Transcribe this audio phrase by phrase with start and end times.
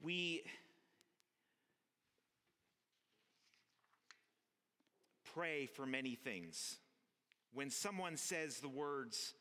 [0.00, 0.42] We
[5.34, 6.78] pray for many things.
[7.52, 9.34] When someone says the words,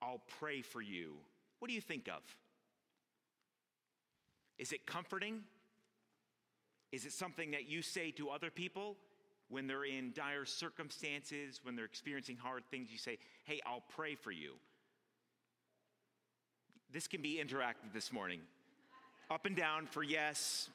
[0.00, 1.14] I'll pray for you,
[1.58, 2.22] what do you think of?
[4.58, 5.40] Is it comforting?
[6.92, 8.96] Is it something that you say to other people
[9.48, 12.90] when they're in dire circumstances, when they're experiencing hard things?
[12.92, 14.52] You say, Hey, I'll pray for you.
[16.92, 18.40] This can be interactive this morning.
[19.32, 20.68] Up and down for yes,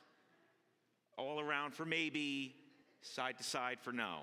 [1.16, 2.56] all around for maybe,
[3.02, 4.22] side to side for no.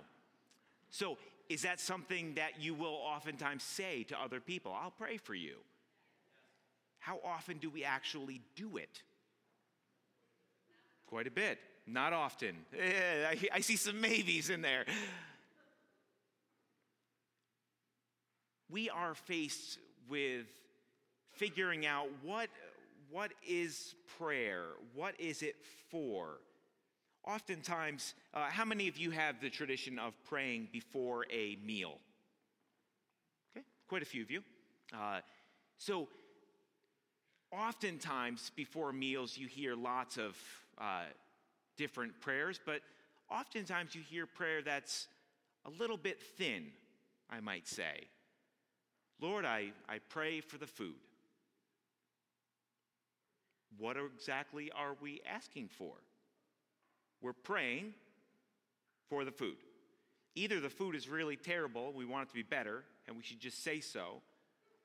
[0.90, 4.72] So, is that something that you will oftentimes say to other people?
[4.72, 5.54] I'll pray for you.
[6.98, 9.02] How often do we actually do it?
[11.06, 11.58] Quite a bit.
[11.86, 12.56] Not often.
[12.76, 14.84] Eh, I see some maybes in there.
[18.68, 19.78] We are faced
[20.08, 20.46] with
[21.34, 22.48] figuring out what,
[23.10, 24.64] what is prayer?
[24.94, 25.56] What is it
[25.90, 26.40] for?
[27.26, 31.98] Oftentimes, uh, how many of you have the tradition of praying before a meal?
[33.56, 34.42] Okay, quite a few of you.
[34.92, 35.20] Uh,
[35.78, 36.08] so,
[37.50, 40.36] oftentimes before meals, you hear lots of
[40.78, 41.04] uh,
[41.76, 42.80] different prayers, but
[43.30, 45.06] oftentimes you hear prayer that's
[45.66, 46.66] a little bit thin,
[47.30, 48.08] I might say.
[49.20, 50.94] Lord, I, I pray for the food.
[53.78, 55.94] What exactly are we asking for?
[57.20, 57.94] We're praying
[59.08, 59.56] for the food.
[60.34, 63.40] Either the food is really terrible, we want it to be better, and we should
[63.40, 64.20] just say so,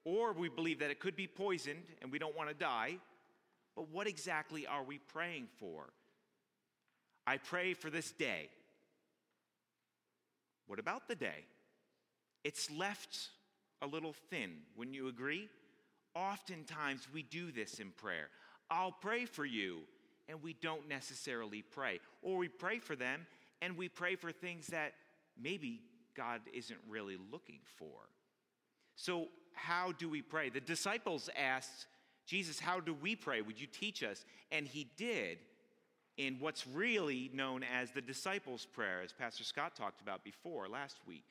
[0.06, 2.98] or we believe that it could be poisoned and we don't want to die.
[3.76, 5.86] But what exactly are we praying for?
[7.26, 8.50] I pray for this day.
[10.68, 11.46] What about the day?
[12.44, 13.30] It's left
[13.82, 15.50] a little thin, wouldn't you agree?
[16.16, 18.30] Oftentimes we do this in prayer.
[18.70, 19.80] I'll pray for you
[20.28, 22.00] and we don't necessarily pray.
[22.22, 23.26] Or we pray for them
[23.62, 24.94] and we pray for things that
[25.42, 25.82] maybe
[26.16, 28.10] God isn't really looking for.
[28.96, 30.50] So, how do we pray?
[30.50, 31.88] The disciples asked
[32.26, 33.42] Jesus, How do we pray?
[33.42, 34.24] Would you teach us?
[34.52, 35.40] And he did
[36.18, 40.98] in what's really known as the disciples' prayer, as Pastor Scott talked about before last
[41.08, 41.26] week.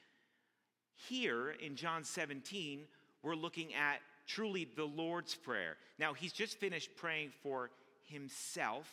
[1.08, 2.80] Here in John 17,
[3.22, 5.76] we're looking at truly the Lord's Prayer.
[5.98, 7.70] Now, he's just finished praying for
[8.04, 8.86] himself,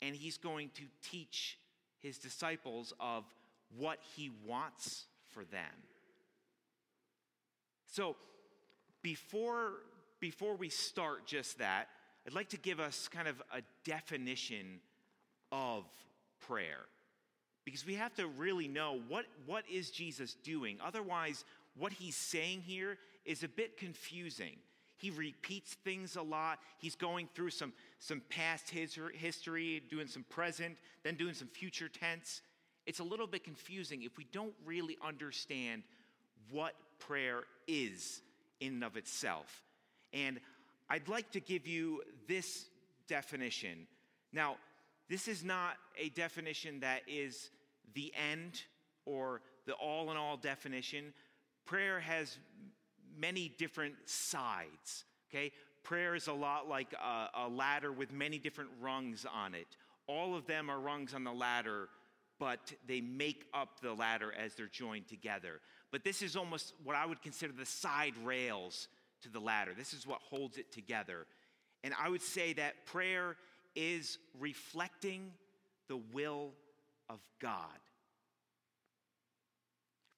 [0.00, 1.58] and he's going to teach
[2.00, 3.24] his disciples of
[3.76, 5.72] what he wants for them.
[7.86, 8.16] So,
[9.02, 9.72] before,
[10.20, 11.88] before we start just that,
[12.26, 14.80] I'd like to give us kind of a definition
[15.50, 15.84] of
[16.46, 16.86] prayer.
[17.64, 20.78] Because we have to really know what, what is Jesus doing.
[20.84, 21.44] Otherwise,
[21.76, 24.56] what he's saying here is a bit confusing.
[24.96, 26.60] He repeats things a lot.
[26.78, 32.40] He's going through some, some past history, doing some present, then doing some future tense.
[32.86, 35.82] It's a little bit confusing if we don't really understand
[36.50, 38.22] what prayer is
[38.60, 39.62] in and of itself.
[40.12, 40.38] And
[40.88, 42.66] I'd like to give you this
[43.08, 43.86] definition.
[44.32, 44.56] Now,
[45.08, 47.50] this is not a definition that is
[47.94, 48.62] the end
[49.04, 51.12] or the all in all definition.
[51.64, 52.38] Prayer has
[53.18, 55.52] many different sides, okay?
[55.82, 59.76] Prayer is a lot like a, a ladder with many different rungs on it.
[60.06, 61.88] All of them are rungs on the ladder,
[62.38, 65.60] but they make up the ladder as they're joined together.
[65.90, 68.88] But this is almost what I would consider the side rails
[69.22, 69.72] to the ladder.
[69.76, 71.26] This is what holds it together.
[71.84, 73.36] And I would say that prayer
[73.74, 75.32] is reflecting
[75.88, 76.50] the will
[77.08, 77.78] of God.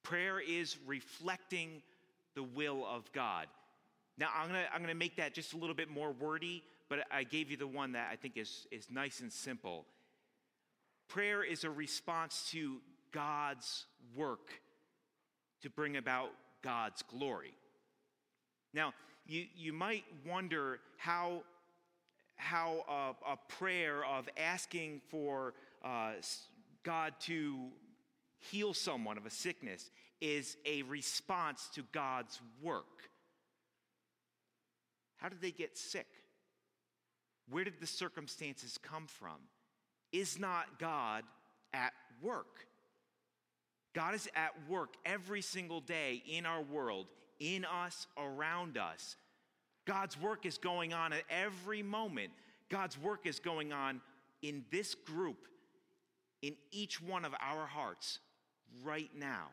[0.03, 1.83] Prayer is reflecting
[2.35, 3.47] the will of God.
[4.19, 7.01] Now, I'm going to I'm to make that just a little bit more wordy, but
[7.11, 9.87] I gave you the one that I think is, is nice and simple.
[11.09, 12.79] Prayer is a response to
[13.13, 13.87] God's
[14.17, 14.51] work
[15.63, 16.31] to bring about
[16.63, 17.55] God's glory.
[18.73, 18.93] Now,
[19.27, 21.43] you, you might wonder how,
[22.37, 25.55] how a, a prayer of asking for
[25.85, 26.13] uh,
[26.83, 27.69] God to
[28.39, 29.91] heal someone of a sickness
[30.21, 33.11] is a response to God's work.
[35.17, 36.07] How did they get sick?
[37.49, 39.37] Where did the circumstances come from?
[40.13, 41.25] Is not God
[41.73, 42.67] at work?
[43.95, 47.07] God is at work every single day in our world,
[47.39, 49.17] in us, around us.
[49.87, 52.31] God's work is going on at every moment.
[52.71, 54.01] God's work is going on
[54.43, 55.47] in this group,
[56.43, 58.19] in each one of our hearts
[58.83, 59.49] right now.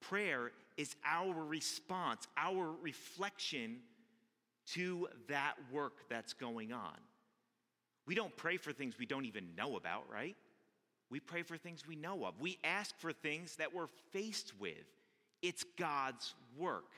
[0.00, 3.78] Prayer is our response, our reflection
[4.74, 6.96] to that work that's going on.
[8.06, 10.36] We don't pray for things we don't even know about, right?
[11.10, 12.40] We pray for things we know of.
[12.40, 14.86] We ask for things that we're faced with.
[15.42, 16.92] It's God's work.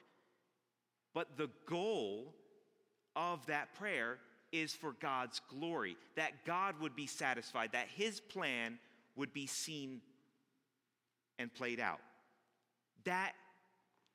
[1.15, 2.35] But the goal
[3.17, 4.19] of that prayer
[4.53, 8.79] is for God's glory, that God would be satisfied, that his plan
[9.17, 10.01] would be seen
[11.39, 12.01] and played out.
[13.05, 13.33] That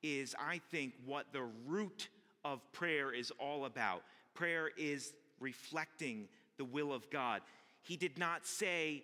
[0.02, 2.08] is, I think, what the root
[2.44, 4.02] of prayer is all about.
[4.34, 7.42] Prayer is reflecting the will of God.
[7.82, 9.02] He did not say,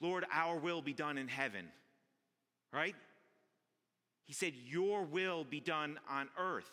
[0.00, 1.66] Lord, our will be done in heaven,
[2.72, 2.94] right?
[4.26, 6.70] He said, Your will be done on earth.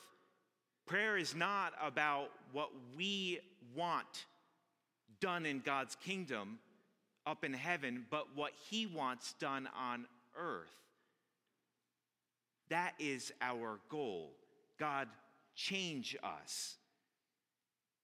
[0.86, 3.40] Prayer is not about what we
[3.76, 4.26] want
[5.20, 6.60] done in God's kingdom
[7.26, 10.06] up in heaven, but what He wants done on
[10.38, 10.85] earth.
[12.70, 14.32] That is our goal.
[14.80, 15.08] God,
[15.56, 16.76] change us.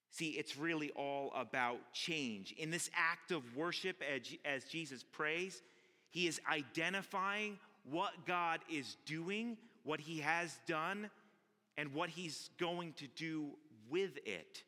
[0.10, 2.54] See, it's really all about change.
[2.58, 4.02] In this act of worship,
[4.46, 5.62] as Jesus prays,
[6.10, 7.58] he is identifying
[7.90, 11.10] what God is doing, what he has done,
[11.78, 13.48] and what he's going to do
[13.90, 14.64] with it.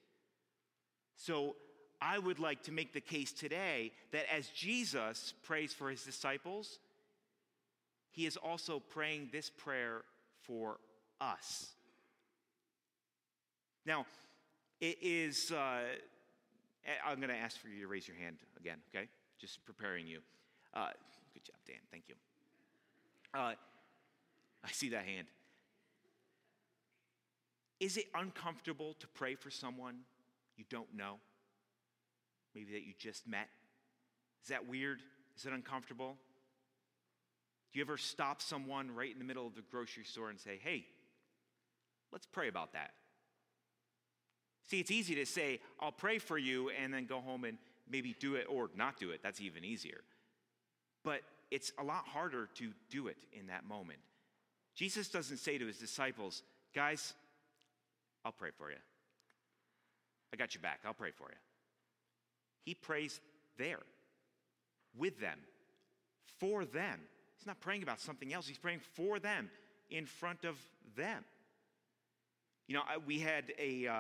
[1.18, 1.56] So,
[2.02, 6.80] I would like to make the case today that as Jesus prays for his disciples,
[8.14, 10.04] he is also praying this prayer
[10.44, 10.78] for
[11.20, 11.70] us.
[13.86, 14.06] Now,
[14.80, 15.82] it is, uh,
[17.06, 19.08] I'm going to ask for you to raise your hand again, okay?
[19.40, 20.20] Just preparing you.
[20.76, 20.90] Uh,
[21.34, 21.78] good job, Dan.
[21.92, 22.16] Thank you.
[23.34, 23.54] Uh,
[24.64, 25.28] I see that hand.
[27.80, 30.02] Is it uncomfortable to pray for someone
[30.56, 31.16] you don't know?
[32.54, 33.50] Maybe that you just met?
[34.44, 35.00] Is that weird?
[35.36, 36.18] Is it uncomfortable?
[37.74, 40.60] Do you ever stop someone right in the middle of the grocery store and say,
[40.64, 40.86] hey,
[42.12, 42.92] let's pray about that?
[44.70, 47.58] See, it's easy to say, I'll pray for you, and then go home and
[47.90, 49.22] maybe do it or not do it.
[49.24, 50.02] That's even easier.
[51.04, 51.22] But
[51.52, 54.00] it's a lot harder to do it in that moment.
[54.76, 56.44] Jesus doesn't say to his disciples,
[56.74, 57.14] guys,
[58.24, 58.78] I'll pray for you.
[60.32, 60.80] I got your back.
[60.86, 61.38] I'll pray for you.
[62.64, 63.20] He prays
[63.58, 63.82] there
[64.98, 65.40] with them,
[66.40, 67.00] for them.
[67.44, 69.50] He's not praying about something else, he's praying for them,
[69.90, 70.56] in front of
[70.96, 71.26] them.
[72.70, 73.94] You know, we had a, uh,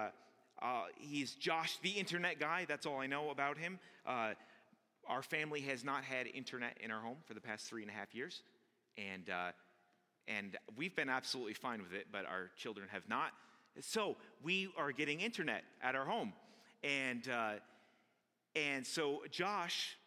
[0.61, 2.63] uh, he's Josh, the internet guy.
[2.65, 3.79] That's all I know about him.
[4.07, 4.35] Uh,
[5.09, 7.93] our family has not had internet in our home for the past three and a
[7.93, 8.43] half years.
[8.97, 9.51] And, uh,
[10.29, 13.31] and we've been absolutely fine with it, but our children have not.
[13.81, 16.31] So we are getting internet at our home.
[16.81, 17.55] And, uh,
[18.55, 19.97] and so Josh,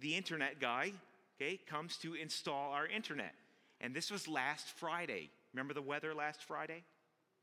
[0.00, 0.92] the internet guy,
[1.36, 3.34] okay, comes to install our internet.
[3.80, 5.30] And this was last Friday.
[5.52, 6.84] Remember the weather last Friday?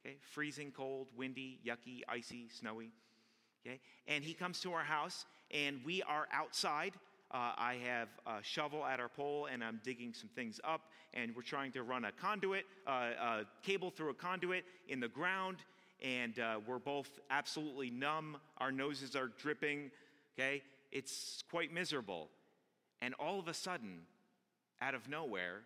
[0.06, 2.92] Okay, freezing cold, windy, yucky, icy, snowy.
[3.66, 6.94] Okay, and he comes to our house, and we are outside.
[7.30, 10.82] Uh, I have a shovel at our pole, and I'm digging some things up,
[11.14, 15.08] and we're trying to run a conduit, uh, a cable through a conduit in the
[15.08, 15.58] ground,
[16.02, 18.38] and uh, we're both absolutely numb.
[18.58, 19.92] Our noses are dripping.
[20.38, 22.30] Okay, it's quite miserable.
[23.02, 24.02] And all of a sudden,
[24.82, 25.62] out of nowhere,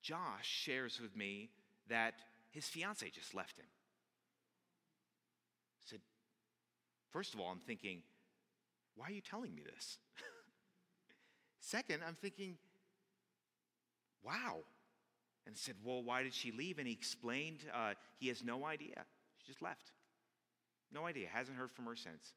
[0.00, 1.50] Josh shares with me
[1.88, 2.14] that
[2.50, 3.66] his fiance just left him.
[5.78, 6.00] I said,
[7.10, 8.02] First of all, I'm thinking,
[8.96, 9.98] why are you telling me this?
[11.60, 12.56] Second, I'm thinking,
[14.24, 14.58] wow.
[15.46, 16.78] And said, Well, why did she leave?
[16.78, 19.04] And he explained uh, he has no idea.
[19.38, 19.90] She just left.
[20.92, 21.26] No idea.
[21.32, 22.32] Hasn't heard from her since.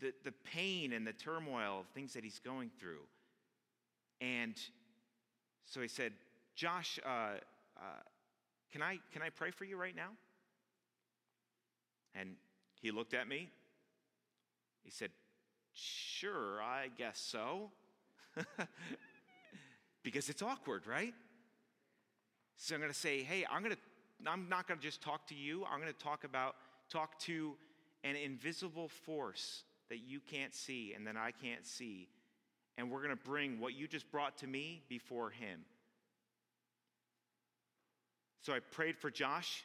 [0.00, 3.02] The, the pain and the turmoil of things that he's going through.
[4.20, 4.54] And
[5.64, 6.12] so he said,
[6.54, 7.38] Josh, uh,
[7.76, 7.80] uh,
[8.72, 10.10] can, I, can I pray for you right now?
[12.14, 12.30] And
[12.80, 13.50] he looked at me.
[14.82, 15.10] He said,
[15.72, 17.70] Sure, I guess so.
[20.02, 21.14] because it's awkward, right?
[22.56, 23.80] So I'm going to say, Hey, I'm going to
[24.26, 25.64] I'm not going to just talk to you.
[25.64, 26.56] I'm going to talk about
[26.90, 27.54] talk to
[28.04, 32.08] an invisible force that you can't see and that I can't see.
[32.76, 35.60] And we're going to bring what you just brought to me before him.
[38.42, 39.64] So I prayed for Josh,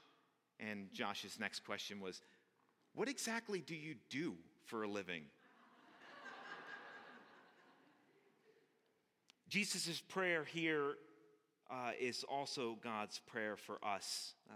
[0.59, 2.21] and Josh's next question was,
[2.93, 5.23] What exactly do you do for a living?
[9.49, 10.95] Jesus' prayer here
[11.71, 14.33] uh, is also God's prayer for us.
[14.49, 14.53] Uh,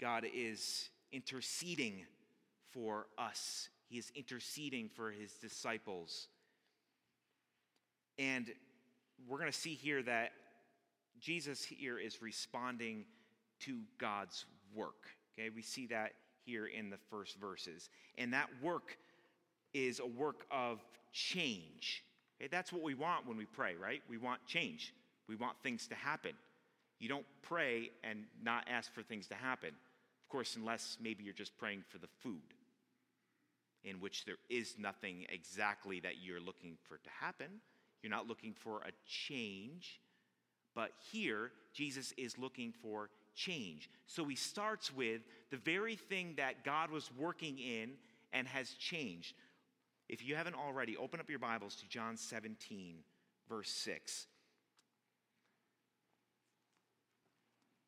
[0.00, 2.06] God is interceding
[2.72, 6.28] for us, He is interceding for His disciples.
[8.18, 8.50] And
[9.28, 10.30] we're going to see here that
[11.18, 13.04] Jesus here is responding
[13.60, 15.08] to God's work.
[15.38, 16.12] Okay, we see that
[16.44, 17.90] here in the first verses.
[18.16, 18.96] And that work
[19.74, 20.80] is a work of
[21.12, 22.04] change.
[22.40, 24.02] Okay, that's what we want when we pray, right?
[24.08, 24.94] We want change.
[25.28, 26.32] We want things to happen.
[26.98, 29.70] You don't pray and not ask for things to happen.
[29.70, 32.54] Of course, unless maybe you're just praying for the food,
[33.84, 37.60] in which there is nothing exactly that you're looking for to happen.
[38.02, 40.00] You're not looking for a change.
[40.74, 43.90] But here, Jesus is looking for change.
[44.06, 47.92] So he starts with the very thing that God was working in
[48.32, 49.34] and has changed.
[50.08, 52.96] If you haven't already, open up your Bibles to John 17,
[53.48, 54.26] verse 6.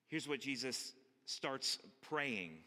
[0.09, 0.93] Here's what Jesus
[1.25, 2.59] starts praying.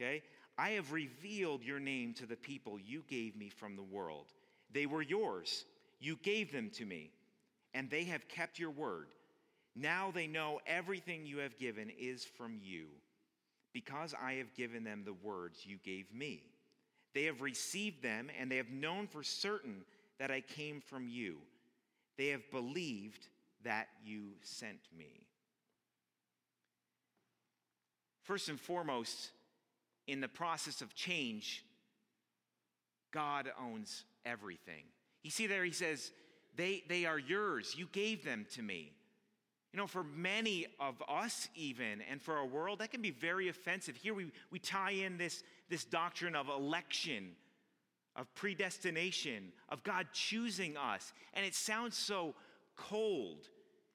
[0.00, 0.22] Okay?
[0.58, 4.26] I have revealed your name to the people you gave me from the world.
[4.72, 5.64] They were yours.
[6.00, 7.10] You gave them to me,
[7.74, 9.08] and they have kept your word.
[9.74, 12.86] Now they know everything you have given is from you,
[13.74, 16.42] because I have given them the words you gave me.
[17.14, 19.84] They have received them, and they have known for certain
[20.18, 21.36] that I came from you.
[22.16, 23.28] They have believed
[23.64, 25.26] that you sent me.
[28.22, 29.30] First and foremost,
[30.06, 31.64] in the process of change,
[33.12, 34.84] God owns everything.
[35.22, 36.12] You see there, he says,
[36.56, 37.74] they, they are yours.
[37.76, 38.92] You gave them to me.
[39.72, 43.48] You know, for many of us, even, and for our world, that can be very
[43.48, 43.96] offensive.
[43.96, 47.32] Here we, we tie in this, this doctrine of election,
[48.14, 51.12] of predestination, of God choosing us.
[51.34, 52.34] And it sounds so
[52.76, 53.48] cold.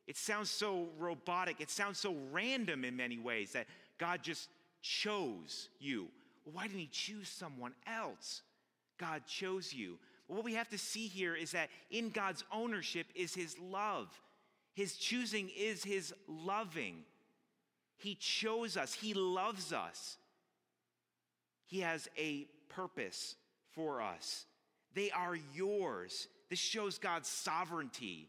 [0.08, 1.62] It sounds so robotic.
[1.62, 3.65] It sounds so random in many ways that
[3.98, 4.50] God just
[4.81, 6.07] chose you.
[6.45, 8.41] Well, why didn't He choose someone else?
[8.97, 9.97] God chose you.
[10.27, 14.07] But what we have to see here is that in God's ownership is His love.
[14.73, 17.03] His choosing is His loving.
[17.97, 20.17] He chose us, He loves us.
[21.65, 23.35] He has a purpose
[23.73, 24.45] for us.
[24.93, 26.27] They are yours.
[26.50, 28.27] This shows God's sovereignty,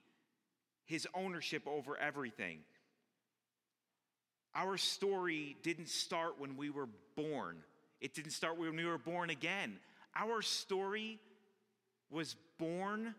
[0.85, 2.59] his ownership over everything.
[4.55, 7.59] Our story didn't start when we were born,
[8.01, 9.79] it didn't start when we were born again.
[10.15, 11.19] Our story
[12.11, 13.15] was born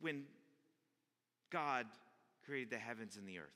[0.00, 0.24] when
[1.50, 1.86] God
[2.44, 3.46] created the heavens and the earth.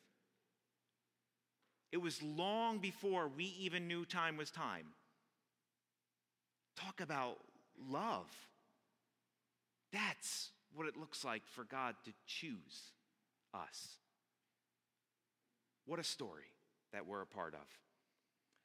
[1.90, 4.86] It was long before we even knew time was time.
[6.76, 7.38] Talk about
[7.90, 8.26] love.
[9.92, 12.92] That's what it looks like for God to choose
[13.52, 13.96] us.
[15.86, 16.44] What a story
[16.92, 17.66] that we're a part of.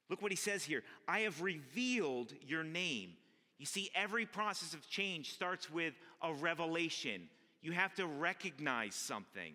[0.08, 3.10] Look what he says here I have revealed your name.
[3.58, 7.28] You see, every process of change starts with a revelation.
[7.60, 9.54] You have to recognize something.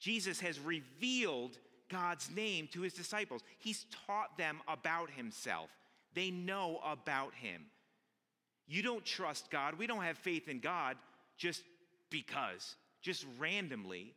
[0.00, 1.58] Jesus has revealed
[1.90, 3.42] God's name to his disciples.
[3.58, 5.70] He's taught them about himself,
[6.14, 7.66] they know about him.
[8.68, 9.78] You don't trust God.
[9.78, 10.96] We don't have faith in God
[11.36, 11.62] just
[12.10, 14.12] because, just randomly.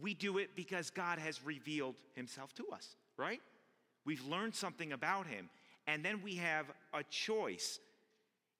[0.00, 3.40] We do it because God has revealed himself to us, right?
[4.04, 5.48] We've learned something about him.
[5.86, 7.78] And then we have a choice.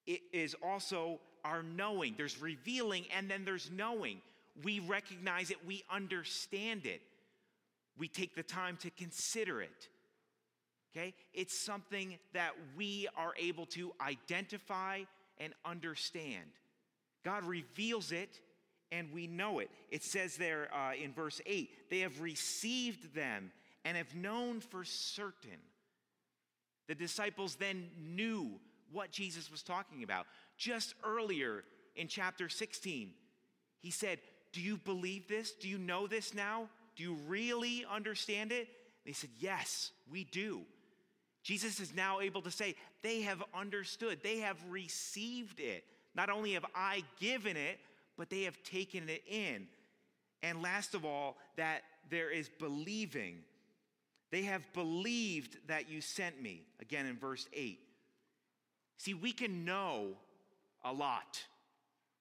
[0.07, 2.15] It is also our knowing.
[2.17, 4.21] There's revealing and then there's knowing.
[4.65, 7.03] We recognize it, we understand it
[7.99, 9.89] we take the time to consider it.
[10.95, 11.15] Okay?
[11.35, 15.03] It's something that we are able to identify
[15.39, 16.45] and understand.
[17.25, 18.41] God reveals it
[18.93, 19.71] and we know it.
[19.91, 23.51] It says there uh, in verse 8 they have received them
[23.85, 25.59] and have known for certain.
[26.89, 28.51] The disciples then knew
[28.93, 30.27] what Jesus was talking about.
[30.57, 31.65] Just earlier
[31.97, 33.11] in chapter 16,
[33.81, 34.19] he said,
[34.53, 35.53] Do you believe this?
[35.53, 36.69] Do you know this now?
[36.97, 38.69] Do you really understand it?
[39.05, 40.63] They said, Yes, we do.
[41.43, 45.85] Jesus is now able to say, They have understood, they have received it.
[46.15, 47.79] Not only have I given it,
[48.17, 49.67] but they have taken it in.
[50.43, 53.39] And last of all, that there is believing.
[54.31, 56.63] They have believed that you sent me.
[56.81, 57.79] Again in verse 8.
[58.99, 60.17] See, we can know
[60.85, 61.43] a lot.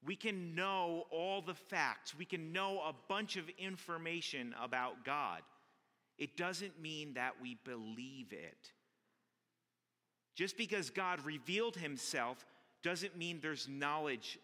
[0.05, 2.15] We can know all the facts.
[2.17, 5.41] We can know a bunch of information about God.
[6.17, 8.71] It doesn't mean that we believe it.
[10.35, 12.45] Just because God revealed himself
[12.83, 14.37] doesn't mean there's knowledge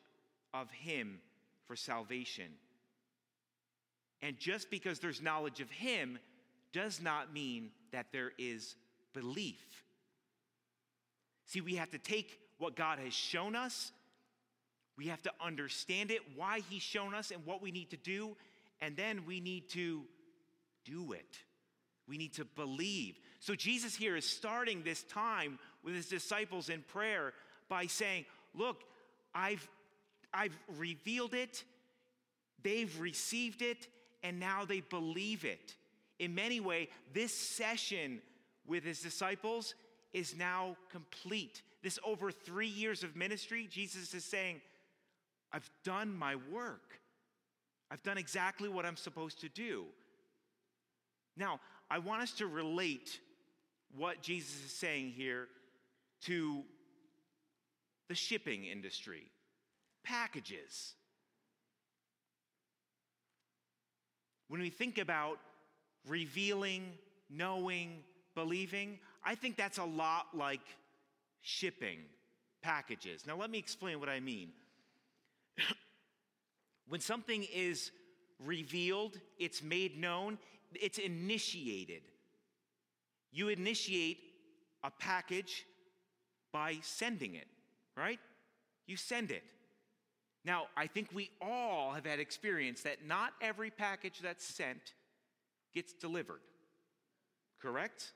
[0.54, 1.20] of him
[1.72, 2.52] for salvation.
[4.22, 6.20] And just because there's knowledge of him
[6.74, 8.76] does not mean that there is
[9.14, 9.64] belief.
[11.46, 13.94] See, we have to take what God has shown us
[15.02, 18.36] we have to understand it, why He's shown us, and what we need to do.
[18.82, 20.04] And then we need to
[20.86, 21.40] do it.
[22.08, 23.18] We need to believe.
[23.40, 27.34] So Jesus here is starting this time with his disciples in prayer
[27.68, 28.84] by saying, Look,
[29.34, 29.68] I've,
[30.34, 31.64] I've revealed it,
[32.64, 33.88] they've received it,
[34.24, 35.76] and now they believe it.
[36.20, 38.22] In many ways, this session
[38.68, 39.76] with his disciples
[40.14, 41.64] is now complete.
[41.82, 44.62] This over three years of ministry, Jesus is saying,
[45.52, 47.00] I've done my work.
[47.90, 49.86] I've done exactly what I'm supposed to do.
[51.36, 51.60] Now,
[51.90, 53.20] I want us to relate
[53.98, 55.48] what Jesus is saying here
[56.22, 56.64] to
[58.08, 59.24] the shipping industry,
[60.04, 60.94] packages.
[64.48, 65.40] When we think about
[66.08, 66.92] revealing,
[67.30, 68.04] knowing,
[68.36, 70.62] believing, I think that's a lot like
[71.42, 72.00] shipping
[72.62, 73.26] packages.
[73.26, 74.50] Now, let me explain what I mean.
[76.88, 77.92] when something is
[78.40, 80.38] revealed, it's made known,
[80.74, 82.02] it's initiated.
[83.32, 84.18] You initiate
[84.84, 85.66] a package
[86.52, 87.48] by sending it,
[87.96, 88.20] right?
[88.88, 89.44] You send it.
[90.44, 94.94] Now, I think we all have had experience that not every package that's sent
[95.74, 96.42] gets delivered.
[97.62, 98.14] Correct?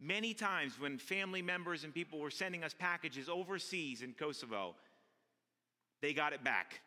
[0.00, 4.74] Many times when family members and people were sending us packages overseas in Kosovo,
[6.00, 6.80] they got it back.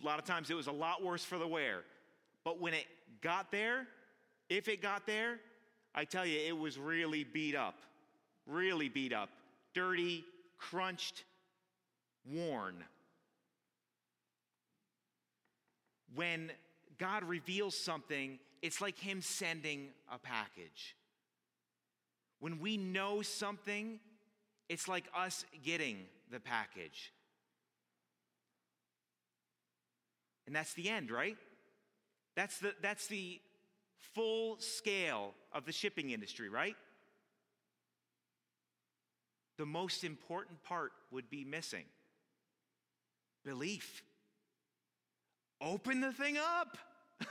[0.00, 1.80] A lot of times it was a lot worse for the wear.
[2.44, 2.86] But when it
[3.20, 3.86] got there,
[4.48, 5.38] if it got there,
[5.94, 7.76] I tell you, it was really beat up.
[8.46, 9.30] Really beat up.
[9.74, 10.24] Dirty,
[10.58, 11.24] crunched,
[12.30, 12.84] worn.
[16.14, 16.50] When
[16.98, 20.94] God reveals something, it's like Him sending a package.
[22.40, 24.00] When we know something,
[24.68, 25.98] it's like us getting
[26.30, 27.12] the package.
[30.46, 31.36] And that's the end, right?
[32.34, 33.40] That's the, that's the
[34.14, 36.76] full scale of the shipping industry, right?
[39.58, 41.84] The most important part would be missing
[43.44, 44.02] belief.
[45.60, 46.78] Open the thing up.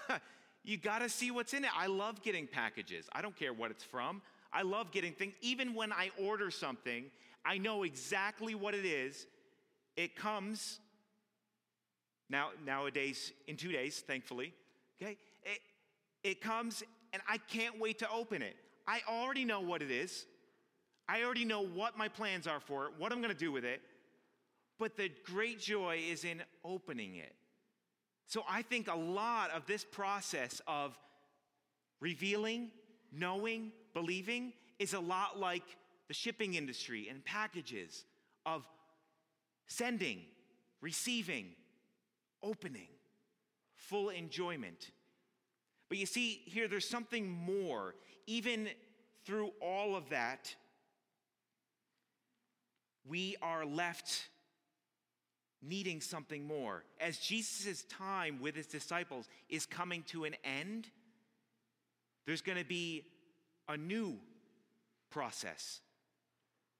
[0.63, 1.71] you got to see what's in it.
[1.75, 3.07] I love getting packages.
[3.13, 4.21] I don't care what it's from.
[4.53, 5.33] I love getting things.
[5.41, 7.05] Even when I order something,
[7.45, 9.25] I know exactly what it is.
[9.95, 10.79] It comes
[12.29, 14.53] now nowadays in 2 days, thankfully.
[15.01, 15.17] Okay?
[15.43, 15.59] It,
[16.23, 18.55] it comes and I can't wait to open it.
[18.87, 20.25] I already know what it is.
[21.07, 23.65] I already know what my plans are for it, what I'm going to do with
[23.65, 23.81] it.
[24.81, 27.35] But the great joy is in opening it.
[28.25, 30.97] So I think a lot of this process of
[31.99, 32.71] revealing,
[33.11, 35.61] knowing, believing is a lot like
[36.07, 38.05] the shipping industry and packages
[38.43, 38.65] of
[39.67, 40.21] sending,
[40.81, 41.49] receiving,
[42.41, 42.89] opening,
[43.75, 44.89] full enjoyment.
[45.89, 47.93] But you see, here there's something more.
[48.25, 48.67] Even
[49.25, 50.55] through all of that,
[53.07, 54.29] we are left
[55.61, 56.83] needing something more.
[56.99, 60.87] As Jesus' time with his disciples is coming to an end,
[62.25, 63.03] there's going to be
[63.67, 64.17] a new
[65.09, 65.81] process.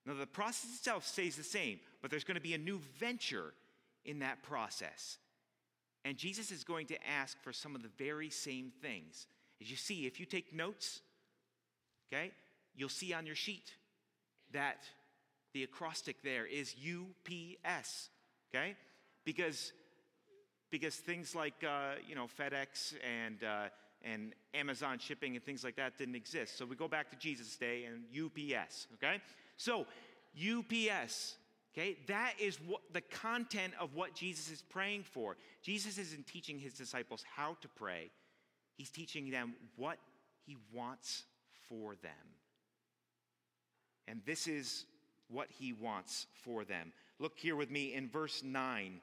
[0.06, 3.54] Now, the process itself stays the same, but there's going to be a new venture
[4.04, 5.18] in that process.
[6.04, 9.28] And Jesus is going to ask for some of the very same things.
[9.62, 11.02] As you see, if you take notes,
[12.12, 12.32] okay,
[12.76, 13.76] you'll see on your sheet
[14.52, 14.84] that
[15.54, 18.10] the acrostic there is UPS,
[18.54, 18.76] okay?
[19.26, 19.74] Because,
[20.70, 23.70] because things like, uh, you know, FedEx and, uh,
[24.04, 26.58] and Amazon shipping and things like that didn't exist.
[26.58, 29.22] So we go back to Jesus' day and UPS, okay?
[29.58, 29.86] So,
[30.36, 31.36] UPS,
[31.74, 35.38] okay, that is what the content of what Jesus is praying for.
[35.62, 38.10] Jesus isn't teaching his disciples how to pray,
[38.76, 39.98] he's teaching them what
[40.46, 41.24] he wants
[41.70, 42.12] for them.
[44.08, 44.86] And this is
[45.30, 46.92] what he wants for them.
[47.22, 49.00] Look here with me in verse 9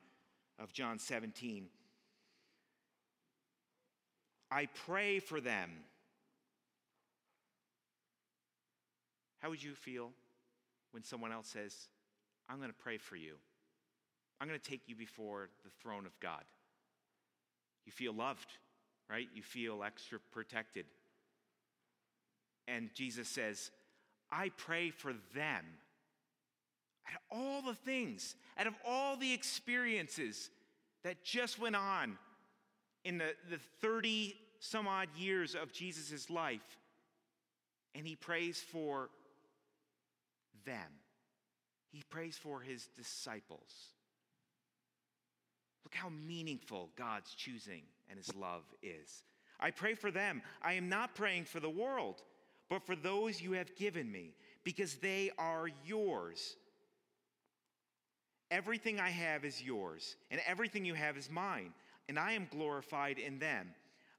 [0.58, 1.68] of John 17.
[4.50, 5.70] I pray for them.
[9.38, 10.10] How would you feel
[10.90, 11.76] when someone else says,
[12.48, 13.34] I'm going to pray for you?
[14.40, 16.42] I'm going to take you before the throne of God.
[17.86, 18.48] You feel loved,
[19.08, 19.28] right?
[19.32, 20.86] You feel extra protected.
[22.66, 23.70] And Jesus says,
[24.28, 25.64] I pray for them.
[27.08, 30.50] Out of all the things, out of all the experiences
[31.04, 32.18] that just went on
[33.04, 36.78] in the, the 30 some odd years of Jesus' life,
[37.94, 39.08] and he prays for
[40.64, 40.90] them.
[41.90, 43.92] He prays for his disciples.
[45.84, 49.24] Look how meaningful God's choosing and his love is.
[49.58, 50.42] I pray for them.
[50.62, 52.22] I am not praying for the world,
[52.68, 56.56] but for those you have given me, because they are yours.
[58.50, 61.72] Everything I have is yours, and everything you have is mine,
[62.08, 63.68] and I am glorified in them.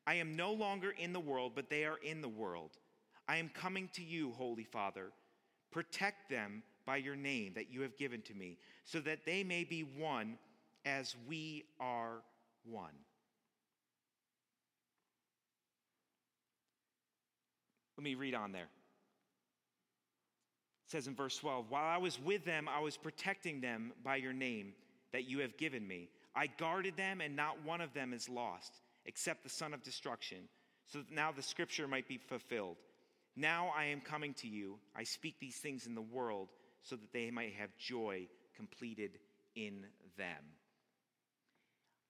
[0.05, 2.71] I am no longer in the world, but they are in the world.
[3.27, 5.11] I am coming to you, Holy Father.
[5.71, 9.63] Protect them by your name that you have given to me, so that they may
[9.63, 10.37] be one
[10.85, 12.21] as we are
[12.63, 12.93] one.
[17.97, 18.69] Let me read on there.
[20.89, 24.33] Says in verse 12 While I was with them, I was protecting them by your
[24.33, 24.73] name
[25.13, 26.09] that you have given me.
[26.35, 28.73] I guarded them, and not one of them is lost,
[29.05, 30.49] except the son of destruction,
[30.87, 32.77] so that now the scripture might be fulfilled.
[33.35, 34.79] Now I am coming to you.
[34.95, 36.49] I speak these things in the world,
[36.81, 39.19] so that they might have joy completed
[39.55, 39.85] in
[40.17, 40.43] them.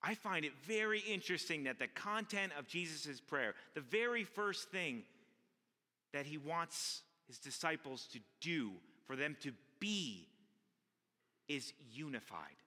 [0.01, 5.03] I find it very interesting that the content of Jesus' prayer, the very first thing
[6.13, 8.71] that he wants his disciples to do,
[9.05, 10.27] for them to be,
[11.47, 12.57] is unified.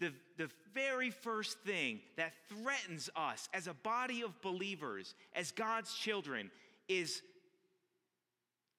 [0.00, 5.94] The, the very first thing that threatens us as a body of believers, as God's
[5.94, 6.50] children,
[6.88, 7.20] is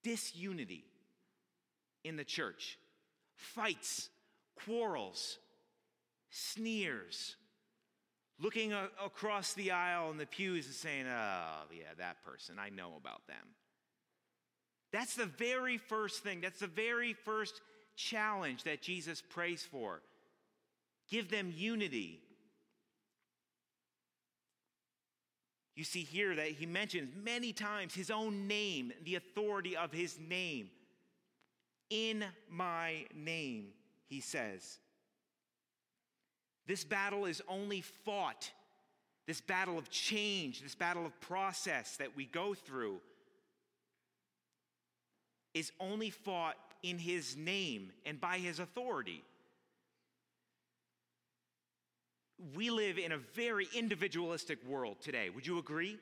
[0.03, 0.83] disunity
[2.03, 2.79] in the church
[3.35, 4.09] fights,
[4.65, 5.37] quarrels,
[6.31, 7.35] sneers,
[8.39, 12.69] looking a- across the aisle in the pews and saying, oh, yeah, that person, I
[12.69, 13.55] know about them.
[14.91, 16.41] That's the very first thing.
[16.41, 17.61] That's the very first
[17.95, 20.01] challenge that Jesus prays for.
[21.09, 22.19] Give them unity.
[25.75, 30.17] You see here that he mentions many times his own name, the authority of his
[30.19, 30.69] name.
[31.89, 33.67] In my name,
[34.07, 34.79] he says.
[36.67, 38.51] This battle is only fought,
[39.25, 42.99] this battle of change, this battle of process that we go through
[45.53, 49.23] is only fought in his name and by his authority.
[52.55, 55.29] We live in a very individualistic world today.
[55.29, 55.97] Would you agree?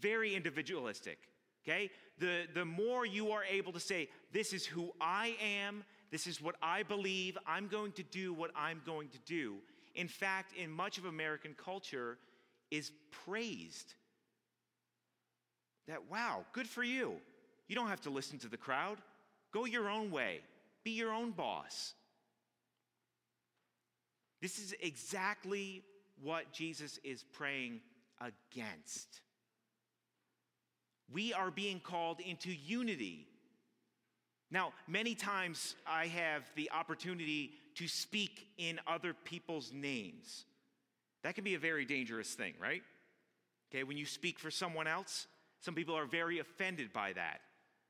[0.00, 1.18] Very individualistic.
[1.66, 1.90] Okay?
[2.18, 6.40] The, the more you are able to say, This is who I am, this is
[6.40, 9.56] what I believe, I'm going to do what I'm going to do.
[9.94, 12.18] In fact, in much of American culture,
[12.70, 12.90] is
[13.24, 13.94] praised.
[15.88, 17.14] That, wow, good for you.
[17.68, 18.98] You don't have to listen to the crowd.
[19.52, 20.40] Go your own way,
[20.84, 21.94] be your own boss.
[24.40, 25.82] This is exactly
[26.22, 27.80] what Jesus is praying
[28.20, 29.20] against.
[31.12, 33.26] We are being called into unity.
[34.50, 40.44] Now, many times I have the opportunity to speak in other people's names.
[41.22, 42.82] That can be a very dangerous thing, right?
[43.70, 45.26] Okay, when you speak for someone else,
[45.60, 47.40] some people are very offended by that.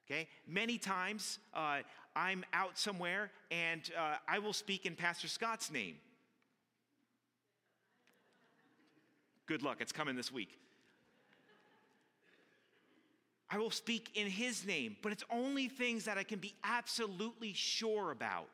[0.08, 0.28] Okay?
[0.46, 1.78] Many times uh,
[2.14, 5.96] I'm out somewhere and uh, I will speak in Pastor Scott's name.
[9.46, 10.58] Good luck, it's coming this week.
[13.48, 17.52] I will speak in his name, but it's only things that I can be absolutely
[17.52, 18.48] sure about.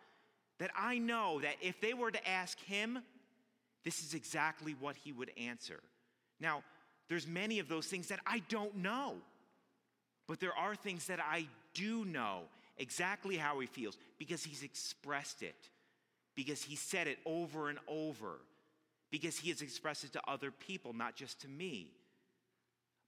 [0.59, 2.99] That I know that if they were to ask him,
[3.85, 5.81] this is exactly what he would answer.
[6.41, 6.63] Now,
[7.09, 9.17] there's many of those things that I don't know.
[10.27, 12.43] But there are things that I do know
[12.79, 15.69] exactly how he feels because he's expressed it,
[16.35, 18.39] because he said it over and over,
[19.11, 21.89] because he has expressed it to other people, not just to me.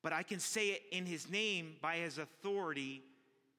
[0.02, 3.02] But I can say it in his name by his authority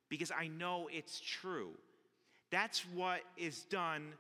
[0.09, 1.71] because I know it's true.
[2.51, 4.13] That's what is done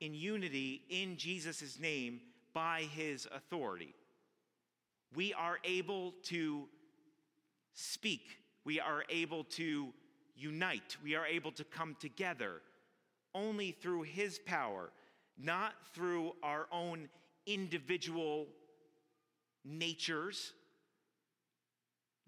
[0.00, 2.20] in unity in Jesus' name
[2.52, 3.94] by his authority.
[5.14, 6.68] We are able to
[7.72, 9.92] speak we are able to
[10.36, 12.62] unite, we are able to come together
[13.34, 14.90] only through His power,
[15.38, 17.08] not through our own
[17.46, 18.46] individual
[19.64, 20.52] natures,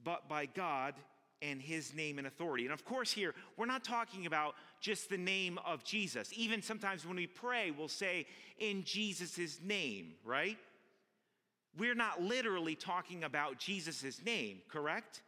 [0.03, 0.95] but by God
[1.42, 2.64] and his name and authority.
[2.64, 6.31] And of course, here, we're not talking about just the name of Jesus.
[6.35, 8.27] Even sometimes when we pray, we'll say,
[8.59, 10.57] in Jesus' name, right?
[11.77, 15.23] We're not literally talking about Jesus' name, correct?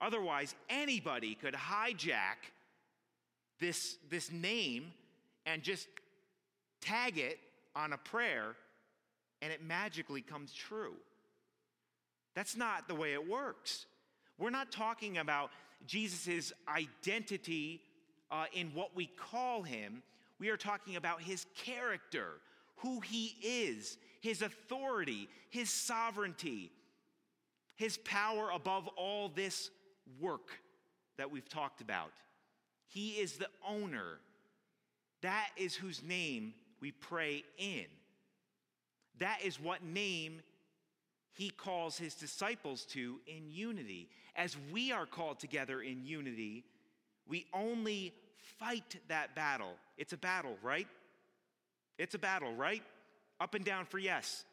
[0.00, 2.36] Otherwise, anybody could hijack
[3.60, 4.92] this, this name
[5.46, 5.88] and just
[6.80, 7.38] tag it
[7.74, 8.56] on a prayer
[9.42, 10.94] and it magically comes true.
[12.34, 13.86] That's not the way it works.
[14.38, 15.50] We're not talking about
[15.86, 17.80] Jesus' identity
[18.30, 20.02] uh, in what we call him.
[20.40, 22.40] We are talking about his character,
[22.76, 26.70] who he is, his authority, his sovereignty.
[27.76, 29.70] His power above all this
[30.20, 30.48] work
[31.16, 32.12] that we've talked about.
[32.88, 34.18] He is the owner.
[35.22, 37.86] That is whose name we pray in.
[39.18, 40.42] That is what name
[41.32, 44.08] he calls his disciples to in unity.
[44.36, 46.64] As we are called together in unity,
[47.28, 48.12] we only
[48.58, 49.74] fight that battle.
[49.96, 50.88] It's a battle, right?
[51.98, 52.82] It's a battle, right?
[53.40, 54.44] Up and down for yes.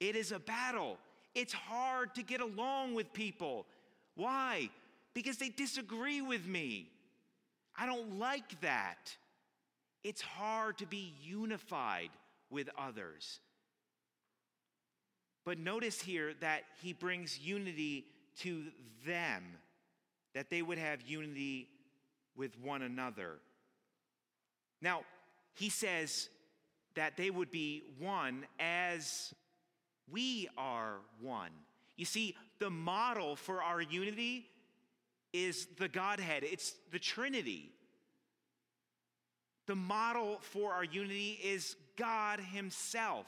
[0.00, 0.96] It is a battle.
[1.34, 3.66] It's hard to get along with people.
[4.18, 4.70] Why?
[5.14, 6.90] Because they disagree with me.
[7.76, 9.16] I don't like that.
[10.02, 12.10] It's hard to be unified
[12.50, 13.38] with others.
[15.44, 18.06] But notice here that he brings unity
[18.40, 18.64] to
[19.06, 19.44] them,
[20.34, 21.68] that they would have unity
[22.36, 23.36] with one another.
[24.82, 25.02] Now,
[25.54, 26.28] he says
[26.96, 29.32] that they would be one as
[30.10, 31.52] we are one.
[31.98, 34.46] You see, the model for our unity
[35.34, 37.72] is the Godhead, it's the Trinity.
[39.66, 43.26] The model for our unity is God Himself.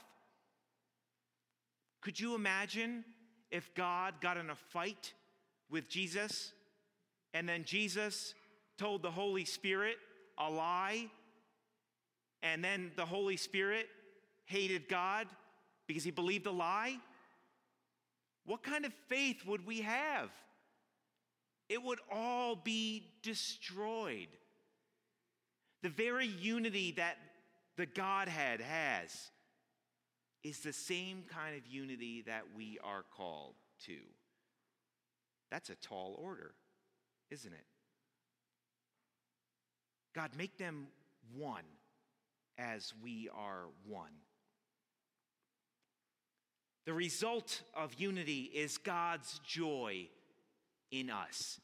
[2.01, 3.05] Could you imagine
[3.51, 5.13] if God got in a fight
[5.69, 6.53] with Jesus
[7.35, 8.35] and then Jesus
[8.79, 9.97] told the Holy Spirit
[10.39, 11.09] a lie
[12.43, 13.87] and then the Holy Spirit
[14.47, 15.27] hated God
[15.87, 16.97] because he believed a lie?
[18.45, 20.31] What kind of faith would we have?
[21.69, 24.29] It would all be destroyed.
[25.83, 27.17] The very unity that
[27.77, 29.31] the Godhead has
[30.43, 33.55] is the same kind of unity that we are called
[33.87, 33.97] to.
[35.51, 36.55] That's a tall order,
[37.31, 37.67] isn't it?
[40.15, 40.89] God, make them
[41.35, 41.65] one
[42.59, 44.13] as we are one.
[46.91, 50.09] The result of unity is God's joy
[50.91, 51.61] in us.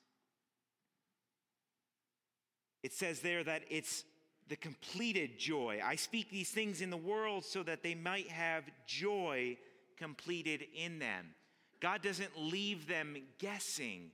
[2.84, 4.04] It says there that it's
[4.46, 5.80] the completed joy.
[5.84, 9.56] I speak these things in the world so that they might have joy
[9.96, 11.34] completed in them.
[11.80, 14.12] God doesn't leave them guessing.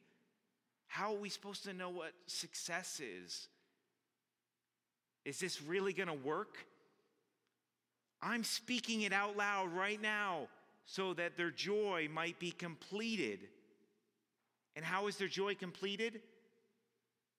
[0.87, 3.48] How are we supposed to know what success is?
[5.27, 6.57] Is this really going to work?
[8.22, 10.48] I'm speaking it out loud right now
[10.85, 13.40] so that their joy might be completed.
[14.77, 16.21] And how is their joy completed?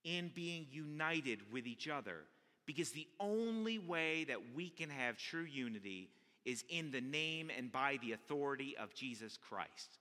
[0.03, 2.17] In being united with each other.
[2.65, 6.09] Because the only way that we can have true unity
[6.45, 9.97] is in the name and by the authority of Jesus Christ.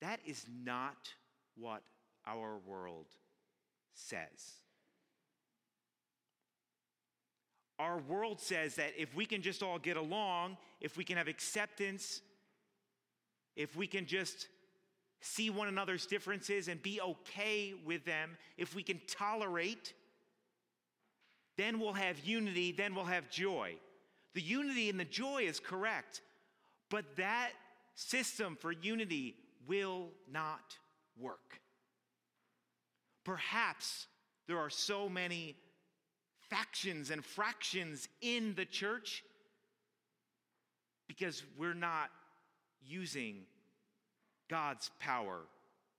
[0.00, 1.08] That is not
[1.58, 1.82] what
[2.26, 3.06] our world
[3.94, 4.60] says.
[7.78, 11.28] Our world says that if we can just all get along, if we can have
[11.28, 12.22] acceptance,
[13.54, 14.48] if we can just
[15.20, 19.92] see one another's differences and be okay with them, if we can tolerate,
[21.56, 23.76] then we'll have unity, then we'll have joy.
[24.34, 26.22] The unity and the joy is correct,
[26.90, 27.52] but that
[27.94, 29.36] system for unity
[29.66, 30.76] will not
[31.18, 31.60] work.
[33.24, 34.06] Perhaps
[34.46, 35.56] there are so many
[36.48, 39.24] factions and fractions in the church
[41.08, 42.10] because we're not
[42.84, 43.42] using
[44.48, 45.40] God's power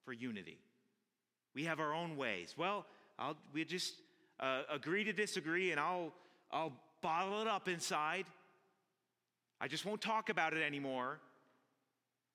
[0.06, 0.58] for unity.
[1.54, 2.54] We have our own ways.
[2.58, 2.86] Well,
[3.18, 3.96] I'll, we just
[4.40, 6.14] uh, agree to disagree and I'll,
[6.52, 8.26] I'll bottle it up inside.
[9.60, 11.20] I just won't talk about it anymore.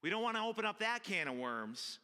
[0.02, 1.98] We don't want to open up that can of worms.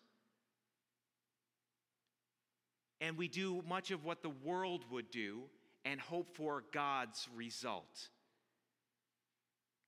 [3.01, 5.43] And we do much of what the world would do
[5.85, 8.09] and hope for God's result.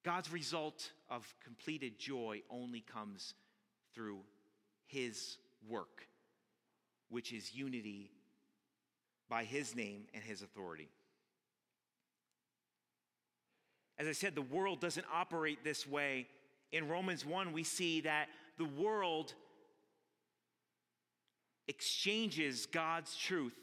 [0.04, 3.34] God's result of completed joy only comes
[3.94, 4.20] through
[4.86, 5.36] His
[5.68, 6.06] work,
[7.10, 8.10] which is unity
[9.28, 10.88] by His name and His authority.
[13.98, 16.26] As I said, the world doesn't operate this way.
[16.72, 19.34] In Romans 1, we see that the world
[21.68, 23.56] exchanges God's truth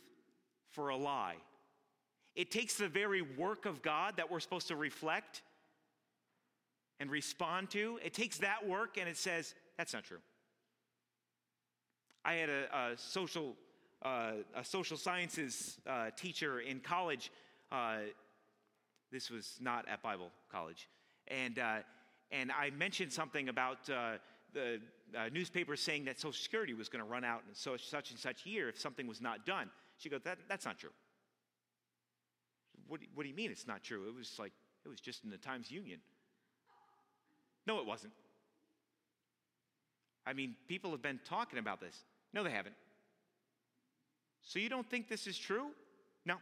[0.70, 1.38] for a lie.
[2.38, 5.41] It takes the very work of God that we're supposed to reflect
[7.00, 10.19] and respond to, it takes that work and it says, that's not true.
[12.23, 13.56] I had a, a social,
[14.04, 17.32] uh, a social sciences uh, teacher in college.
[17.71, 17.97] Uh,
[19.12, 20.89] this was not at Bible college.
[21.30, 21.78] And, uh,
[22.32, 24.13] and I mentioned something about uh,
[24.54, 24.80] the
[25.17, 28.19] uh, newspaper saying that Social Security was going to run out in so, such and
[28.19, 29.69] such year if something was not done.
[29.97, 30.91] She goes, that, That's not true.
[32.88, 34.08] What, what do you mean it's not true?
[34.08, 34.54] It was like,
[34.86, 36.00] it was just in the Times Union.
[37.65, 38.13] No, it wasn't.
[40.26, 42.04] I mean, people have been talking about this.
[42.34, 42.76] No, they haven't.
[44.41, 45.67] So you don't think this is true?
[46.26, 46.36] No.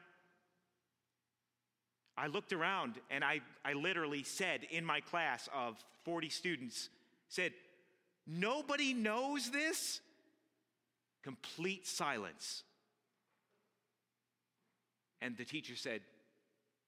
[2.17, 6.89] I looked around and I, I literally said in my class of 40 students,
[7.29, 7.53] said,
[8.27, 10.01] Nobody knows this?
[11.23, 12.63] Complete silence.
[15.21, 16.01] And the teacher said,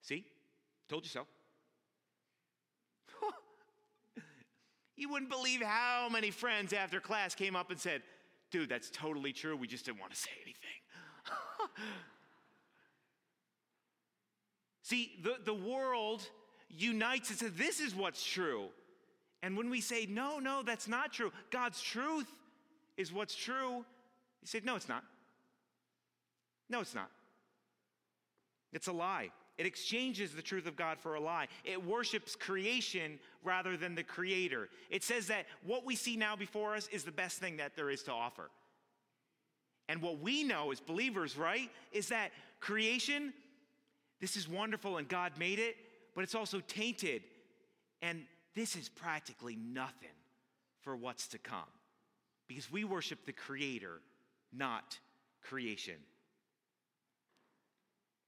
[0.08, 0.26] See,
[0.88, 1.28] told you so.
[4.96, 8.04] you wouldn't believe how many friends after class came up and said,
[8.50, 9.58] Dude, that's totally true.
[9.58, 10.56] We just didn't want to say anything.
[14.84, 16.26] See, the, the world
[16.70, 18.68] unites and says, This is what's true.
[19.44, 22.32] And when we say, No, no, that's not true, God's truth
[22.96, 23.84] is what's true,
[24.40, 25.04] he said, No, it's not.
[26.70, 27.12] No, it's not.
[28.72, 29.32] It's a lie.
[29.58, 31.48] It exchanges the truth of God for a lie.
[31.64, 34.70] It worships creation rather than the creator.
[34.90, 37.90] It says that what we see now before us is the best thing that there
[37.90, 38.50] is to offer.
[39.90, 43.34] And what we know as believers, right, is that creation,
[44.20, 45.76] this is wonderful and God made it,
[46.14, 47.24] but it's also tainted.
[48.02, 50.10] And this is practically nothing
[50.82, 51.60] for what's to come
[52.48, 54.02] because we worship the creator,
[54.54, 55.00] not
[55.42, 55.96] creation.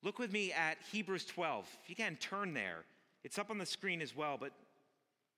[0.02, 1.68] Look with me at Hebrews 12.
[1.84, 2.86] If you can turn there,
[3.24, 4.52] it's up on the screen as well, but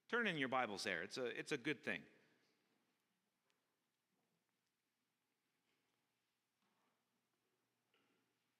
[0.09, 1.01] turn in your Bibles there.
[1.01, 1.99] It's a, it's a good thing.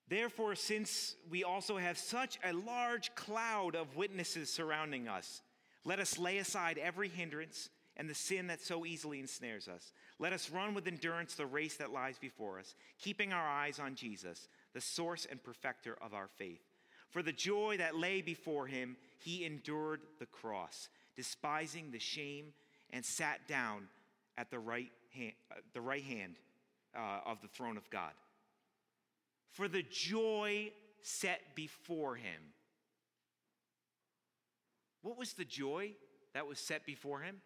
[0.08, 5.42] Therefore, since we also have such a large cloud of witnesses surrounding us,
[5.86, 9.94] let us lay aside every hindrance and the sin that so easily ensnares us.
[10.20, 13.96] Let us run with endurance the race that lies before us, keeping our eyes on
[13.96, 16.62] Jesus the source and perfecter of our faith.
[17.10, 22.54] For the joy that lay before him, he endured the cross, despising the shame,
[22.92, 23.88] and sat down
[24.38, 26.36] at the right hand, uh, the right hand
[26.96, 28.12] uh, of the throne of God.
[29.52, 32.54] For the joy set before him.
[35.02, 35.92] What was the joy
[36.34, 37.42] that was set before him?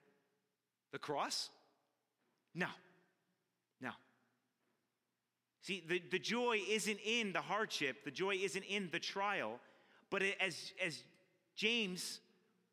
[0.91, 1.49] The cross?
[2.53, 2.67] No.
[3.81, 3.91] No.
[5.65, 9.60] See, the, the joy isn't in the hardship, the joy isn't in the trial,
[10.12, 11.01] but as, as
[11.56, 12.19] James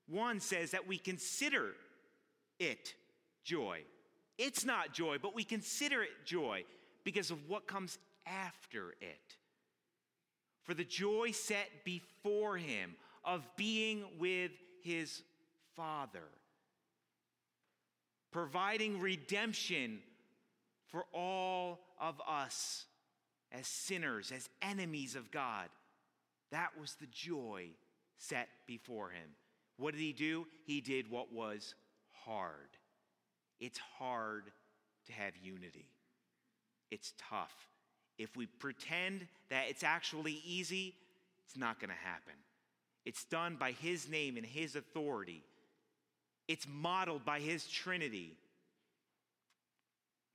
[0.09, 1.71] 1 says, that we consider
[2.59, 2.93] it
[3.45, 3.81] joy.
[4.37, 6.65] It's not joy, but we consider it joy
[7.03, 9.37] because of what comes after it.
[10.65, 14.51] For the joy set before him of being with
[14.83, 15.23] his
[15.77, 16.29] Father,
[18.33, 20.01] providing redemption
[20.93, 22.85] for all of us
[23.51, 25.69] as sinners, as enemies of God.
[26.53, 27.69] That was the joy
[28.19, 29.29] set before him.
[29.79, 30.47] What did he do?
[30.67, 31.75] He did what was
[32.25, 32.69] hard.
[33.59, 34.45] It's hard
[35.07, 35.87] to have unity,
[36.91, 37.55] it's tough.
[38.19, 40.95] If we pretend that it's actually easy,
[41.47, 42.35] it's not going to happen.
[43.05, 45.43] It's done by his name and his authority.
[46.47, 48.37] It's modeled by his Trinity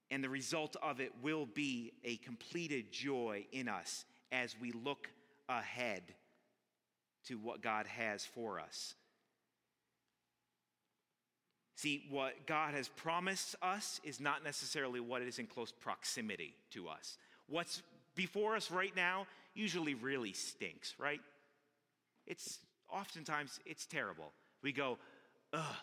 [0.10, 5.10] and the result of it will be a completed joy in us as we look
[5.50, 6.04] ahead
[7.26, 8.96] to what God has for us.
[11.76, 16.88] See, what God has promised us is not necessarily what is in close proximity to
[16.88, 17.18] us.
[17.48, 17.84] What's
[18.16, 21.22] before us right now usually really stinks, right?
[22.26, 24.32] It's oftentimes it's terrible.
[24.64, 24.98] We go,
[25.54, 25.76] ugh.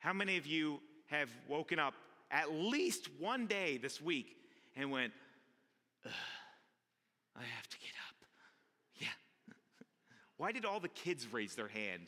[0.00, 1.94] How many of you have woken up
[2.30, 4.36] at least one day this week
[4.76, 5.12] and went,
[6.04, 8.16] I have to get up.
[8.98, 9.06] Yeah.
[10.36, 12.02] Why did all the kids raise their hand?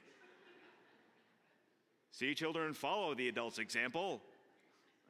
[2.12, 4.20] See, children, follow the adult's example.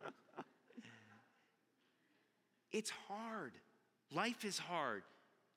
[2.72, 3.52] it's hard.
[4.12, 5.02] Life is hard.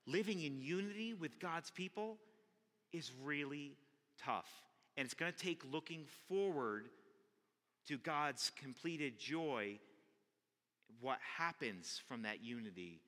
[0.06, 2.18] Living in unity with God's people
[2.92, 3.74] is really
[4.24, 4.50] tough.
[4.98, 6.90] And it's going to take looking forward
[7.88, 9.80] to God's completed joy,
[11.02, 13.02] what happens from that unity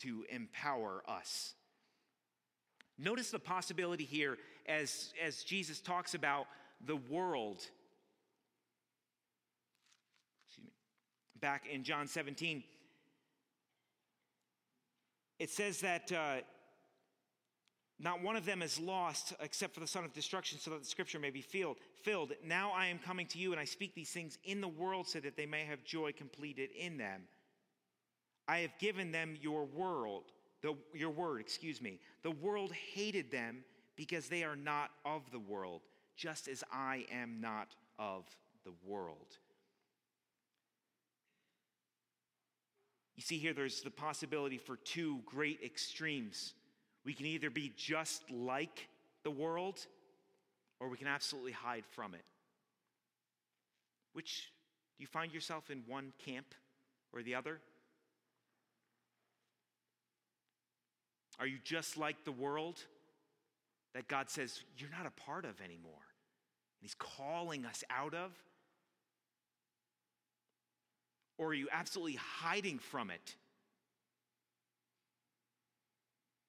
[0.00, 1.54] to empower us.
[2.98, 6.46] Notice the possibility here as, as Jesus talks about
[6.84, 7.58] the world.
[10.46, 10.72] Excuse me.
[11.40, 12.64] Back in John 17,
[15.38, 16.36] it says that uh,
[17.98, 20.88] not one of them is lost except for the son of destruction, so that the
[20.88, 21.78] scripture may be filled.
[22.02, 22.32] filled.
[22.44, 25.18] Now I am coming to you, and I speak these things in the world so
[25.20, 27.22] that they may have joy completed in them.
[28.46, 30.24] I have given them your world,
[30.62, 31.98] the, your word, excuse me.
[32.22, 33.64] The world hated them
[33.96, 35.80] because they are not of the world,
[36.16, 37.68] just as I am not
[37.98, 38.24] of
[38.64, 39.38] the world.
[43.16, 46.52] You see, here there's the possibility for two great extremes
[47.06, 48.88] we can either be just like
[49.22, 49.78] the world,
[50.80, 52.24] or we can absolutely hide from it.
[54.12, 54.50] Which
[54.98, 56.46] do you find yourself in one camp
[57.12, 57.60] or the other?
[61.38, 62.80] Are you just like the world
[63.94, 65.92] that God says you're not a part of anymore?
[65.94, 68.32] And He's calling us out of?
[71.38, 73.36] Or are you absolutely hiding from it?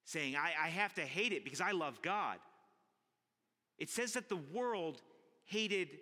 [0.08, 2.38] Saying, I, I have to hate it because I love God.
[3.78, 5.02] It says that the world
[5.44, 5.98] hated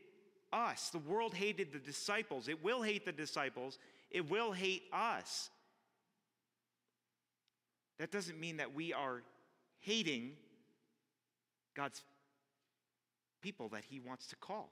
[0.52, 0.90] us.
[0.90, 2.46] The world hated the disciples.
[2.46, 3.80] It will hate the disciples.
[4.12, 5.50] It will hate us.
[7.98, 9.24] That doesn't mean that we are
[9.80, 10.34] hating
[11.74, 12.00] God's
[13.42, 14.70] people that He wants to call.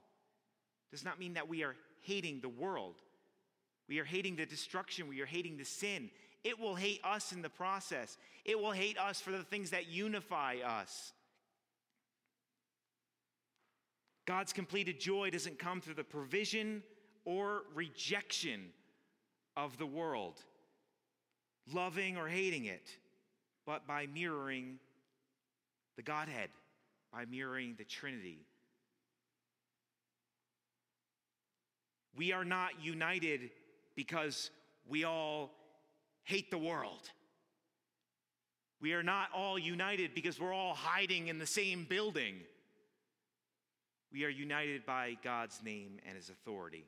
[0.91, 2.95] Does not mean that we are hating the world.
[3.89, 5.09] We are hating the destruction.
[5.09, 6.09] We are hating the sin.
[6.45, 8.19] It will hate us in the process.
[8.45, 11.11] It will hate us for the things that unify us.
[14.27, 16.83] God's completed joy doesn't come through the provision
[17.25, 18.67] or rejection
[19.57, 20.39] of the world,
[21.73, 22.89] loving or hating it,
[23.65, 24.77] but by mirroring
[25.95, 26.49] the Godhead,
[27.11, 28.45] by mirroring the Trinity.
[32.15, 33.49] We are not united
[33.95, 34.51] because
[34.87, 35.51] we all
[36.25, 37.09] hate the world.
[38.81, 42.35] We are not all united because we're all hiding in the same building.
[44.11, 46.85] We are united by God's name and his authority.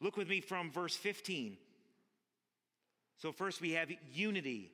[0.00, 1.56] Look with me from verse 15.
[3.18, 4.70] So, first we have unity.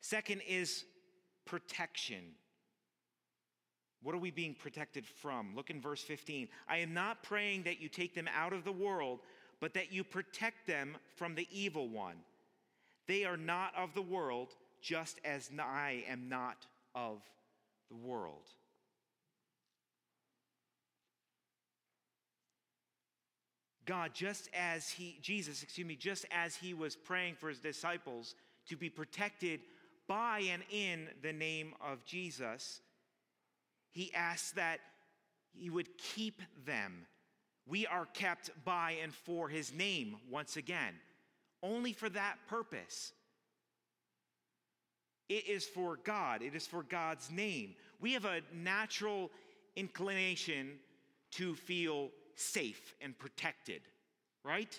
[0.00, 0.84] Second is
[1.44, 2.22] protection.
[4.02, 5.54] What are we being protected from?
[5.56, 6.48] Look in verse 15.
[6.68, 9.20] I am not praying that you take them out of the world,
[9.60, 12.16] but that you protect them from the evil one.
[13.06, 14.48] They are not of the world,
[14.80, 17.18] just as I am not of
[17.90, 18.48] the world.
[23.86, 28.34] God, just as he, Jesus, excuse me, just as he was praying for his disciples
[28.68, 29.60] to be protected
[30.06, 32.80] by and in the name of Jesus,
[33.90, 34.80] he asked that
[35.52, 37.06] he would keep them.
[37.66, 40.94] We are kept by and for his name once again,
[41.62, 43.12] only for that purpose.
[45.28, 47.74] It is for God, it is for God's name.
[48.00, 49.30] We have a natural
[49.76, 50.72] inclination
[51.32, 53.80] to feel safe and protected,
[54.44, 54.78] right?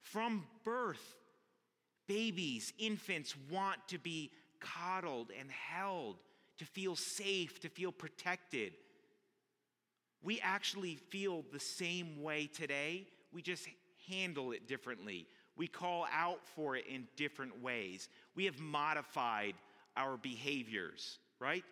[0.00, 1.16] From birth,
[2.06, 4.30] babies, infants want to be
[4.60, 6.16] coddled and held,
[6.58, 8.72] to feel safe, to feel protected.
[10.22, 13.06] We actually feel the same way today.
[13.32, 13.68] We just
[14.08, 15.26] handle it differently.
[15.56, 18.08] We call out for it in different ways.
[18.34, 19.54] We have modified
[19.96, 21.64] our behaviors, right?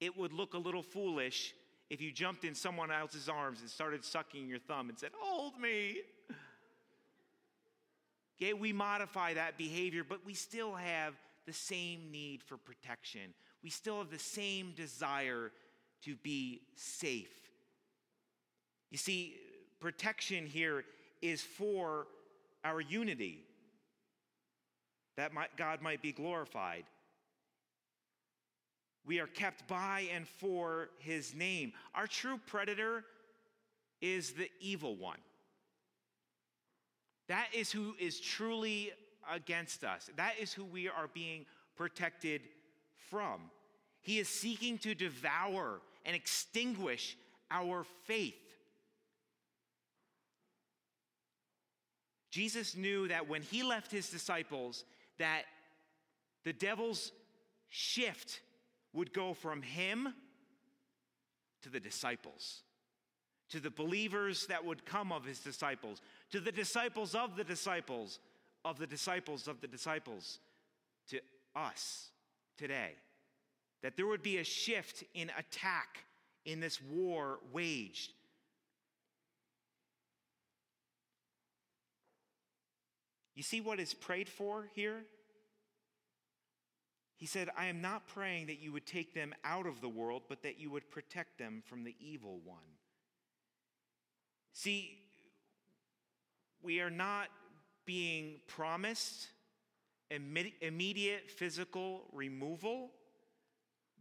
[0.00, 1.54] It would look a little foolish
[1.88, 5.58] if you jumped in someone else's arms and started sucking your thumb and said, Hold
[5.58, 5.98] me.
[8.40, 11.12] Okay, we modify that behavior, but we still have
[11.46, 13.34] the same need for protection.
[13.62, 15.52] We still have the same desire
[16.04, 17.32] to be safe.
[18.90, 19.36] You see,
[19.80, 20.84] protection here
[21.22, 22.06] is for
[22.64, 23.44] our unity,
[25.16, 26.84] that God might be glorified.
[29.06, 31.72] We are kept by and for his name.
[31.94, 33.04] Our true predator
[34.00, 35.18] is the evil one.
[37.28, 38.92] That is who is truly
[39.30, 40.10] against us.
[40.16, 41.46] That is who we are being
[41.76, 42.42] protected
[43.10, 43.40] from.
[44.02, 47.16] He is seeking to devour and extinguish
[47.50, 48.34] our faith.
[52.30, 54.84] Jesus knew that when he left his disciples
[55.18, 55.42] that
[56.44, 57.12] the devil's
[57.68, 58.40] shift
[58.92, 60.14] would go from him
[61.62, 62.62] to the disciples,
[63.50, 68.20] to the believers that would come of his disciples, to the disciples of the disciples,
[68.64, 70.38] of the disciples of the disciples,
[71.08, 71.20] to
[71.56, 72.10] us
[72.56, 72.92] today.
[73.82, 76.04] That there would be a shift in attack
[76.44, 78.12] in this war waged.
[83.34, 85.02] You see what is prayed for here?
[87.16, 90.22] He said, I am not praying that you would take them out of the world,
[90.28, 92.58] but that you would protect them from the evil one.
[94.52, 94.98] See,
[96.62, 97.28] we are not
[97.84, 99.28] being promised
[100.10, 102.90] immediate physical removal,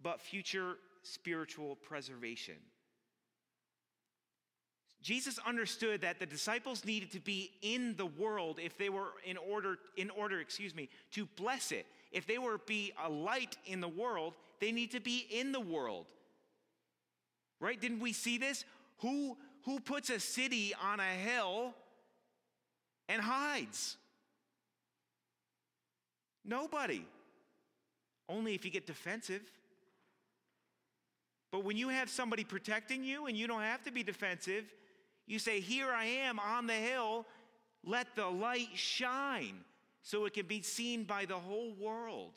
[0.02, 2.56] but future spiritual preservation.
[5.02, 9.38] Jesus understood that the disciples needed to be in the world if they were in
[9.38, 11.86] order in order, excuse me, to bless it.
[12.12, 15.52] If they were to be a light in the world, they need to be in
[15.52, 16.08] the world.
[17.62, 17.80] Right?
[17.80, 18.66] Didn't we see this?
[18.98, 21.74] Who who puts a city on a hill
[23.08, 23.96] and hides?
[26.44, 27.06] Nobody.
[28.28, 29.42] Only if you get defensive.
[31.52, 34.66] But when you have somebody protecting you and you don't have to be defensive,
[35.26, 37.26] you say, Here I am on the hill,
[37.84, 39.62] let the light shine
[40.02, 42.34] so it can be seen by the whole world.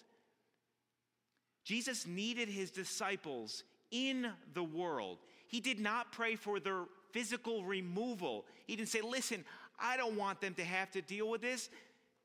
[1.64, 5.18] Jesus needed his disciples in the world.
[5.46, 8.46] He did not pray for their physical removal.
[8.66, 9.44] He didn't say, Listen,
[9.78, 11.68] I don't want them to have to deal with this.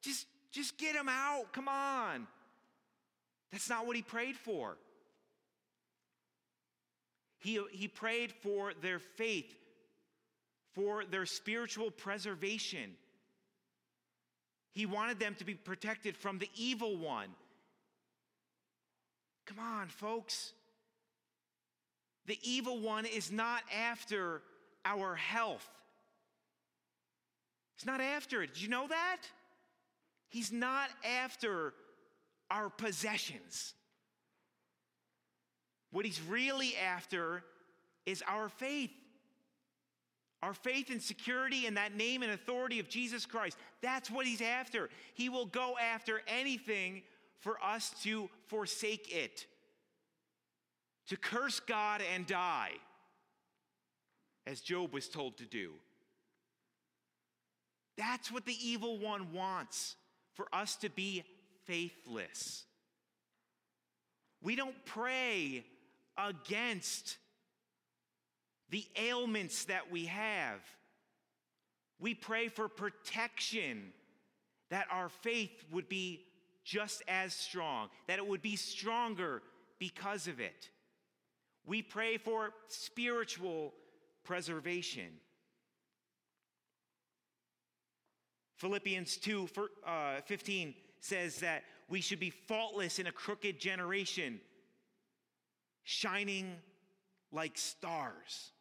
[0.02, 1.52] Just, just get them out.
[1.52, 2.28] Come on.
[3.52, 4.78] That's not what he prayed for.
[7.40, 9.54] He, he prayed for their faith,
[10.74, 12.96] for their spiritual preservation.
[14.74, 17.30] He wanted them to be protected from the evil one.
[19.46, 20.54] Come on, folks.
[22.26, 24.42] The evil one is not after
[24.84, 25.68] our health.
[27.78, 28.54] He's not after it.
[28.54, 29.22] Did you know that?
[30.30, 31.74] He's not after
[32.52, 33.74] our possessions.
[35.92, 37.44] What he's really after
[38.06, 38.92] is our faith.
[40.44, 43.58] Our faith and security in that name and authority of Jesus Christ.
[43.82, 44.90] That's what he's after.
[45.16, 47.02] He will go after anything
[47.40, 49.46] for us to forsake it,
[51.08, 52.72] to curse God and die,
[54.46, 55.72] as Job was told to do.
[57.98, 59.96] That's what the evil one wants
[60.36, 61.24] for us to be
[61.66, 62.66] faithless.
[64.42, 65.66] We don't pray
[66.18, 67.18] against
[68.70, 70.60] the ailments that we have.
[72.00, 73.94] We pray for protection,
[74.70, 76.26] that our faith would be
[76.64, 79.42] just as strong, that it would be stronger
[79.80, 80.70] because of it.
[81.66, 83.74] We pray for spiritual
[84.24, 85.20] preservation.
[88.58, 89.50] Philippians 2
[89.86, 94.40] uh, 15 says that we should be faultless in a crooked generation
[95.88, 96.52] shining
[97.32, 98.52] like stars.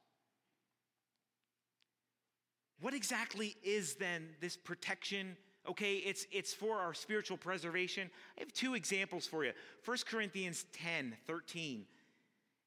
[2.80, 5.36] What exactly is then this protection?
[5.68, 8.10] Okay, it's, it's for our spiritual preservation.
[8.38, 9.50] I have two examples for you.
[9.84, 11.84] 1 Corinthians 10 13.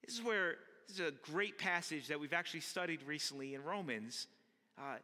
[0.06, 0.56] This is where,
[0.90, 4.28] this is a great passage that we've actually studied recently in Romans.
[4.78, 4.98] Uh,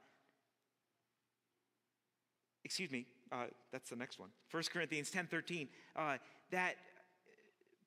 [2.66, 4.30] excuse me, uh, that's the next one.
[4.51, 5.70] 1 Corinthians 10 13.
[5.95, 6.18] Uh,
[6.51, 6.76] that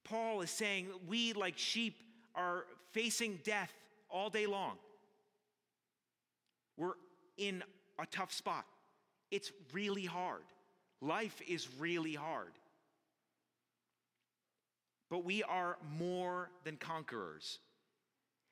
[0.08, 1.96] Paul is saying we, like sheep,
[2.34, 3.72] are facing death
[4.10, 4.76] all day long.
[6.76, 6.94] We're
[7.36, 7.62] in
[7.98, 8.64] a tough spot.
[9.30, 10.44] It's really hard.
[11.00, 12.52] Life is really hard.
[15.10, 17.58] But we are more than conquerors.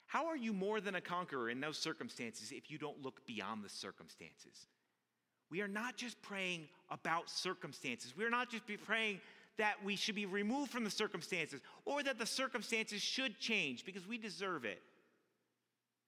[0.07, 3.65] How are you more than a conqueror in those circumstances if you don't look beyond
[3.65, 4.67] the circumstances?
[5.51, 8.15] We are not just praying about circumstances.
[8.17, 9.21] We are not just praying
[9.59, 14.07] that we should be removed from the circumstances or that the circumstances should change because
[14.07, 14.83] we deserve it.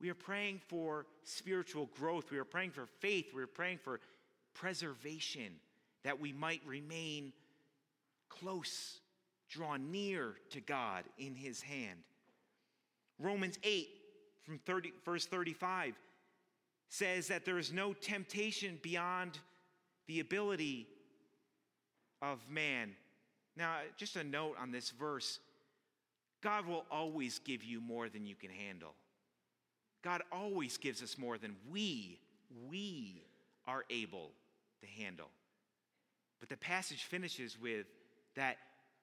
[0.00, 2.30] We are praying for spiritual growth.
[2.30, 3.26] We are praying for faith.
[3.34, 4.00] We are praying for
[4.54, 5.54] preservation
[6.04, 7.32] that we might remain
[8.28, 9.00] close,
[9.48, 11.98] draw near to God in His hand.
[13.18, 13.88] Romans 8,
[14.44, 15.94] from 30, verse 35,
[16.88, 19.38] says that there is no temptation beyond
[20.06, 20.86] the ability
[22.22, 22.94] of man
[23.58, 25.40] now, just a note on this verse
[26.40, 28.94] God will always give you more than you can handle.
[30.04, 32.20] God always gives us more than we,
[32.70, 33.24] we
[33.66, 34.30] are able
[34.80, 35.26] to handle.
[36.38, 37.86] But the passage finishes with
[38.36, 38.58] that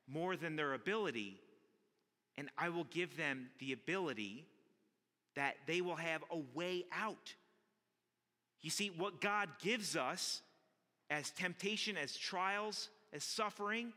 [0.08, 1.38] more than their ability,
[2.38, 4.46] and I will give them the ability
[5.36, 7.34] that they will have a way out.
[8.62, 10.42] You see, what God gives us
[11.10, 13.92] as temptation, as trials, as suffering,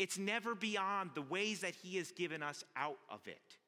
[0.00, 3.58] it's never beyond the ways that He has given us out of it.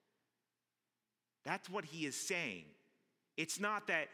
[1.44, 2.64] That's what He is saying.
[3.36, 4.08] It's not that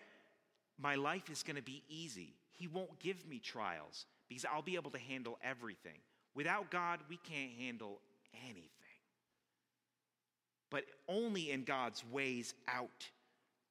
[0.80, 2.34] my life is going to be easy.
[2.54, 6.00] He won't give me trials because I'll be able to handle everything.
[6.34, 8.00] Without God, we can't handle
[8.48, 8.64] anything.
[10.70, 13.06] But only in God's ways out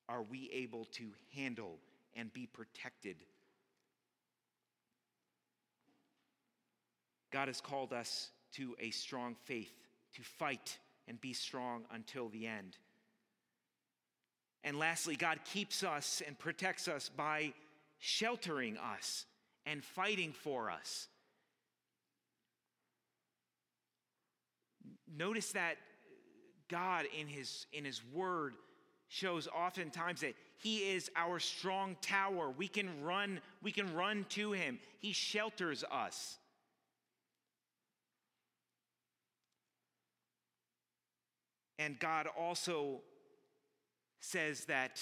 [0.07, 1.03] are we able to
[1.35, 1.79] handle
[2.15, 3.17] and be protected.
[7.29, 9.71] God has called us to a strong faith,
[10.15, 10.77] to fight
[11.07, 12.77] and be strong until the end.
[14.63, 17.53] And lastly, God keeps us and protects us by
[17.99, 19.25] sheltering us
[19.65, 21.07] and fighting for us.
[25.17, 25.75] Notice that
[26.67, 28.53] God in his, in his word
[29.07, 32.49] shows oftentimes that he is our strong tower.
[32.49, 34.79] We can run, we can run to him.
[34.99, 36.37] He shelters us.
[41.80, 43.01] And God also
[44.19, 44.99] says that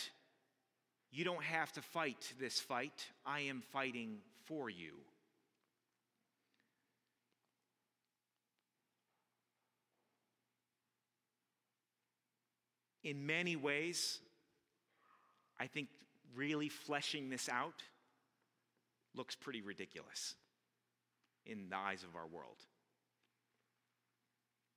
[1.12, 3.06] you don't have to fight this fight.
[3.26, 4.94] I am fighting for you.
[13.04, 14.20] In many ways,
[15.60, 15.88] I think
[16.36, 17.84] really fleshing this out
[19.16, 20.36] looks pretty ridiculous
[21.46, 22.58] in the eyes of our world.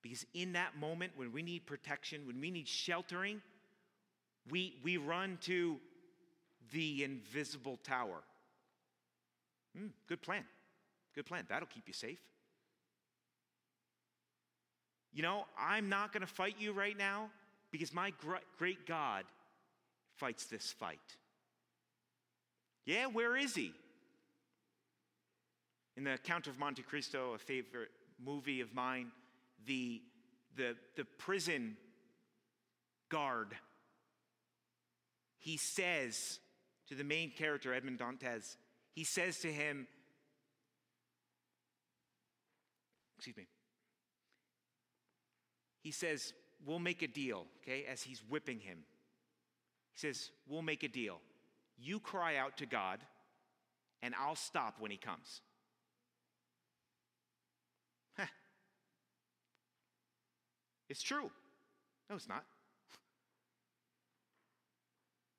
[0.08, 3.42] Because in that moment when we need protection, when we need sheltering,
[4.50, 5.76] we, we run to
[6.72, 8.22] the invisible tower.
[9.78, 10.44] Mm, good plan.
[11.14, 11.44] Good plan.
[11.50, 12.20] That'll keep you safe.
[15.12, 17.28] You know, I'm not going to fight you right now
[17.70, 18.14] because my
[18.56, 19.24] great God
[20.16, 20.98] fights this fight.
[22.86, 23.74] Yeah, where is he?
[25.98, 27.90] In the Count of Monte Cristo, a favorite
[28.24, 29.10] movie of mine,
[29.68, 30.02] the,
[30.56, 31.76] the, the prison
[33.08, 33.54] guard,
[35.38, 36.40] he says
[36.88, 38.56] to the main character, Edmond Dantes,
[38.94, 39.86] he says to him,
[43.16, 43.46] excuse me,
[45.80, 46.32] he says,
[46.66, 48.78] We'll make a deal, okay, as he's whipping him.
[49.92, 51.20] He says, We'll make a deal.
[51.78, 52.98] You cry out to God,
[54.02, 55.40] and I'll stop when he comes.
[60.88, 61.30] It's true.
[62.08, 62.44] No, it's not.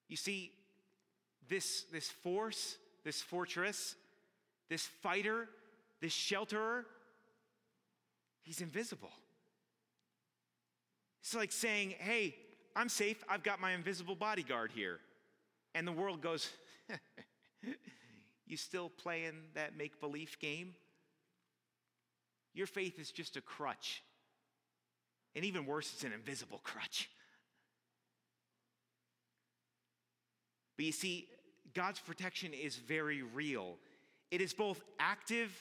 [0.07, 0.51] You see,
[1.47, 3.95] this, this force, this fortress,
[4.69, 5.47] this fighter,
[6.01, 6.83] this shelterer,
[8.43, 9.11] he's invisible.
[11.21, 12.35] It's like saying, hey,
[12.75, 13.23] I'm safe.
[13.27, 14.99] I've got my invisible bodyguard here.
[15.75, 16.49] And the world goes,
[18.47, 20.73] you still playing that make believe game?
[22.53, 24.01] Your faith is just a crutch.
[25.35, 27.09] And even worse, it's an invisible crutch.
[30.75, 31.27] But you see,
[31.73, 33.77] God's protection is very real.
[34.31, 35.51] It is both active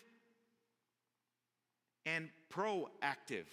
[2.07, 3.47] and proactive.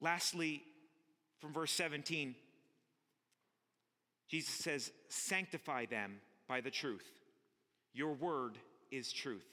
[0.00, 0.62] Lastly,
[1.38, 2.34] from verse 17,
[4.28, 7.08] Jesus says, Sanctify them by the truth.
[7.94, 8.58] Your word
[8.90, 9.46] is truth.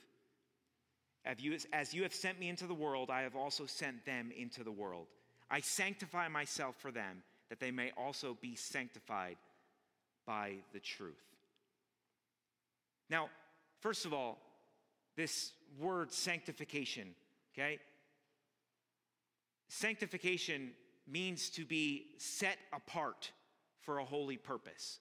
[1.23, 4.71] As you have sent me into the world, I have also sent them into the
[4.71, 5.05] world.
[5.49, 9.37] I sanctify myself for them, that they may also be sanctified
[10.25, 11.21] by the truth.
[13.09, 13.29] Now,
[13.81, 14.39] first of all,
[15.15, 17.09] this word sanctification,
[17.53, 17.79] okay?
[19.67, 20.71] Sanctification
[21.07, 23.31] means to be set apart
[23.81, 24.99] for a holy purpose.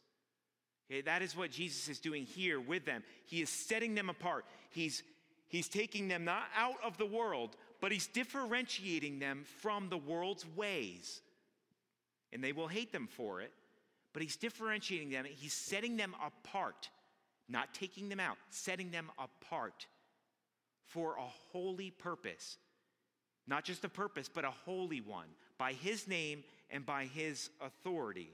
[0.90, 3.04] Okay, that is what Jesus is doing here with them.
[3.26, 4.44] He is setting them apart.
[4.70, 5.04] He's,
[5.48, 10.44] he's taking them not out of the world, but he's differentiating them from the world's
[10.56, 11.20] ways.
[12.32, 13.52] And they will hate them for it,
[14.12, 15.26] but he's differentiating them.
[15.28, 16.88] He's setting them apart,
[17.48, 19.86] not taking them out, setting them apart
[20.86, 22.56] for a holy purpose.
[23.46, 25.26] Not just a purpose, but a holy one,
[25.56, 28.30] by his name and by his authority.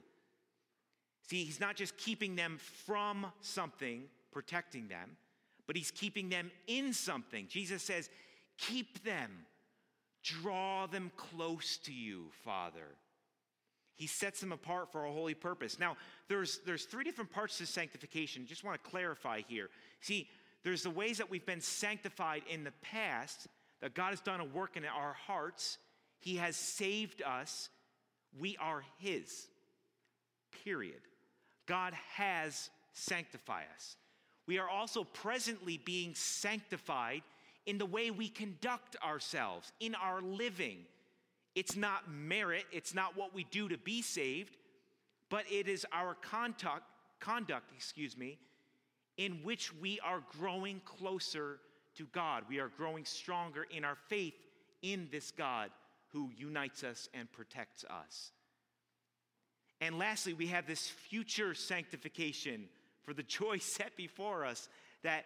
[1.27, 5.17] See, he's not just keeping them from something, protecting them,
[5.67, 7.47] but he's keeping them in something.
[7.49, 8.09] Jesus says,
[8.59, 9.31] Keep them,
[10.23, 12.97] draw them close to you, Father.
[13.97, 15.79] He sets them apart for a holy purpose.
[15.79, 15.97] Now,
[16.29, 18.47] there's, there's three different parts to sanctification.
[18.47, 19.69] Just want to clarify here.
[20.01, 20.29] See,
[20.63, 23.47] there's the ways that we've been sanctified in the past,
[23.81, 25.79] that God has done a work in our hearts.
[26.21, 27.71] He has saved us.
[28.39, 29.49] We are His.
[30.65, 31.01] Period.
[31.67, 33.97] God has sanctified us.
[34.47, 37.23] We are also presently being sanctified
[37.67, 40.79] in the way we conduct ourselves, in our living.
[41.55, 44.57] It's not merit, it's not what we do to be saved,
[45.29, 46.85] but it is our conduct,
[47.19, 48.39] conduct, excuse me,
[49.17, 51.59] in which we are growing closer
[51.97, 52.45] to God.
[52.49, 54.35] We are growing stronger in our faith
[54.83, 55.71] in this God
[56.13, 58.31] who unites us and protects us.
[59.81, 62.69] And lastly, we have this future sanctification
[63.05, 64.69] for the joy set before us
[65.03, 65.25] that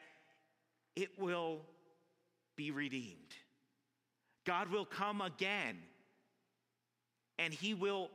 [0.97, 1.61] it will
[2.57, 3.35] be redeemed.
[4.45, 5.79] God will come again
[7.39, 8.11] and he will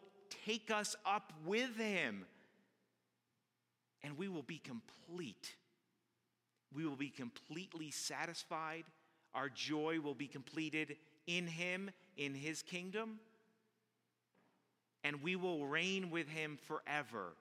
[0.45, 2.25] take us up with him
[4.03, 5.55] and we will be complete.
[6.73, 8.83] We will be completely satisfied.
[9.33, 13.19] Our joy will be completed in him, in his kingdom.
[15.05, 17.33] And we will reign with him forever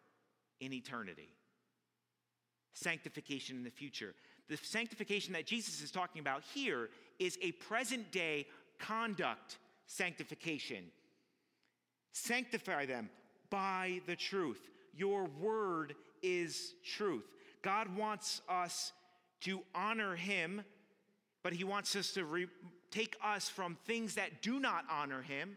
[0.61, 1.31] in eternity.
[2.75, 4.15] Sanctification in the future.
[4.51, 8.47] The sanctification that Jesus is talking about here is a present day
[8.79, 9.57] conduct
[9.87, 10.85] sanctification.
[12.13, 13.09] Sanctify them
[13.49, 14.69] by the truth.
[14.95, 17.25] Your word is truth.
[17.63, 18.93] God wants us
[19.41, 20.63] to honor him,
[21.43, 22.47] but he wants us to re-
[22.91, 25.57] take us from things that do not honor him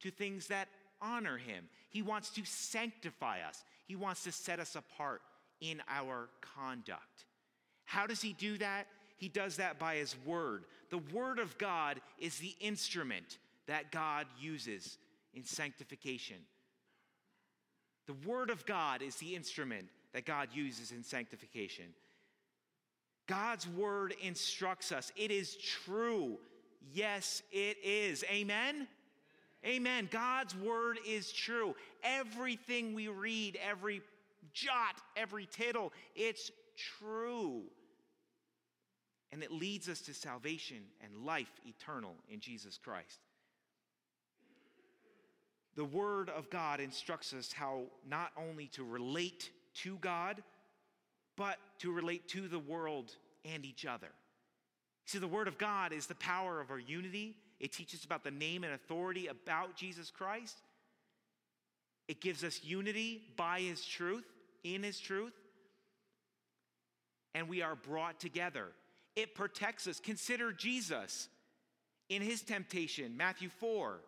[0.00, 0.68] to things that
[1.00, 1.68] honor him.
[1.90, 5.22] He wants to sanctify us, he wants to set us apart
[5.60, 7.24] in our conduct.
[7.84, 8.86] How does he do that?
[9.16, 10.64] He does that by his word.
[10.90, 14.98] The word of God is the instrument that God uses
[15.34, 16.36] in sanctification.
[18.06, 21.86] The word of God is the instrument that God uses in sanctification.
[23.26, 25.12] God's word instructs us.
[25.16, 26.38] It is true.
[26.94, 28.24] Yes, it is.
[28.30, 28.88] Amen?
[29.66, 30.08] Amen.
[30.10, 31.74] God's word is true.
[32.02, 34.02] Everything we read, every
[34.52, 36.50] jot, every tittle, it's
[37.00, 37.62] true.
[39.32, 43.18] And it leads us to salvation and life eternal in Jesus Christ.
[45.76, 49.50] The Word of God instructs us how not only to relate
[49.82, 50.42] to God,
[51.36, 54.08] but to relate to the world and each other.
[55.04, 57.36] See, the Word of God is the power of our unity.
[57.60, 60.56] It teaches about the name and authority about Jesus Christ.
[62.06, 64.24] It gives us unity by His truth,
[64.64, 65.34] in His truth.
[67.34, 68.66] And we are brought together.
[69.16, 70.00] It protects us.
[70.00, 71.28] Consider Jesus
[72.08, 74.00] in His temptation, Matthew 4.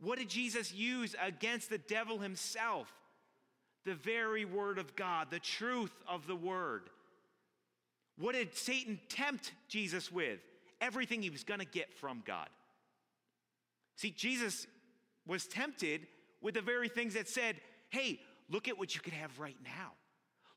[0.00, 2.92] What did Jesus use against the devil himself?
[3.84, 6.90] The very word of God, the truth of the word.
[8.18, 10.40] What did Satan tempt Jesus with?
[10.84, 12.48] Everything he was going to get from God.
[13.96, 14.66] See, Jesus
[15.26, 16.06] was tempted
[16.42, 17.56] with the very things that said,
[17.88, 18.20] hey,
[18.50, 19.92] look at what you could have right now.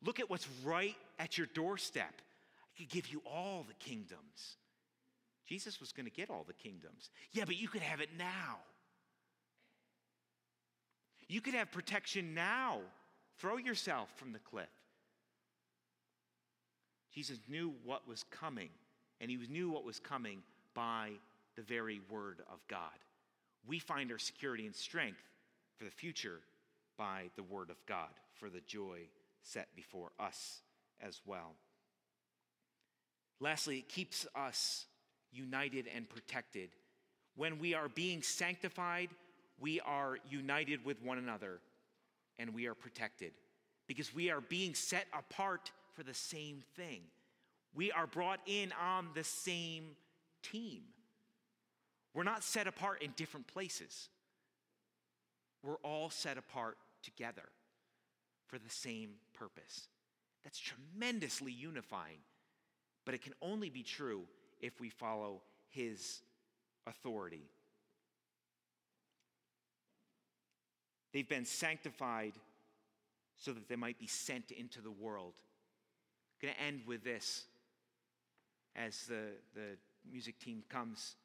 [0.04, 2.14] Look at what's right at your doorstep.
[2.14, 4.58] I could give you all the kingdoms.
[5.48, 7.10] Jesus was going to get all the kingdoms.
[7.32, 8.58] Yeah, but you could have it now.
[11.30, 12.80] You could have protection now.
[13.40, 14.68] Throw yourself from the cliff.
[17.14, 18.70] Jesus knew what was coming,
[19.20, 20.40] and he knew what was coming
[20.74, 21.12] by
[21.56, 22.94] the very word of God.
[23.68, 25.22] We find our security and strength
[25.78, 26.40] for the future
[26.98, 29.00] by the word of God, for the joy
[29.42, 30.62] set before us
[31.02, 31.54] as well.
[33.40, 34.86] Lastly, it keeps us
[35.32, 36.70] united and protected.
[37.36, 39.10] When we are being sanctified,
[39.60, 41.60] we are united with one another
[42.40, 43.32] and we are protected
[43.88, 47.02] because we are being set apart for the same thing.
[47.76, 49.96] We are brought in on the same
[50.42, 50.82] team.
[52.14, 54.10] We're not set apart in different places.
[55.64, 57.44] We're all set apart together
[58.48, 59.88] for the same purpose.
[60.44, 62.20] That's tremendously unifying,
[63.06, 64.24] but it can only be true
[64.62, 66.22] if we follow His
[66.88, 67.44] authority.
[71.14, 72.34] They've been sanctified
[73.38, 75.34] so that they might be sent into the world.
[75.36, 77.46] I'm going to end with this
[78.78, 79.78] as the, the
[80.10, 81.16] music team comes.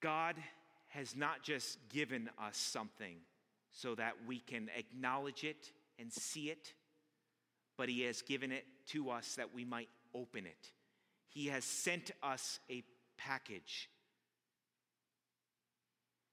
[0.00, 0.36] God
[0.88, 3.16] has not just given us something
[3.72, 6.72] so that we can acknowledge it and see it,
[7.78, 10.72] but He has given it to us that we might open it.
[11.28, 12.82] He has sent us a
[13.16, 13.88] package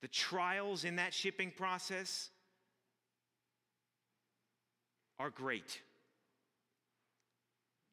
[0.02, 2.30] the trials in that shipping process
[5.20, 5.82] are great.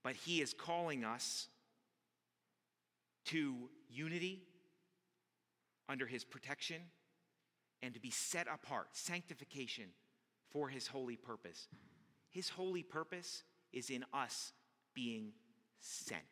[0.03, 1.49] But He is calling us
[3.27, 3.55] to
[3.91, 4.43] unity
[5.89, 6.81] under His protection
[7.83, 9.87] and to be set apart, sanctification
[10.51, 11.69] for His holy purpose.
[12.31, 14.53] His holy purpose is in us
[14.95, 15.33] being
[15.81, 16.23] sent.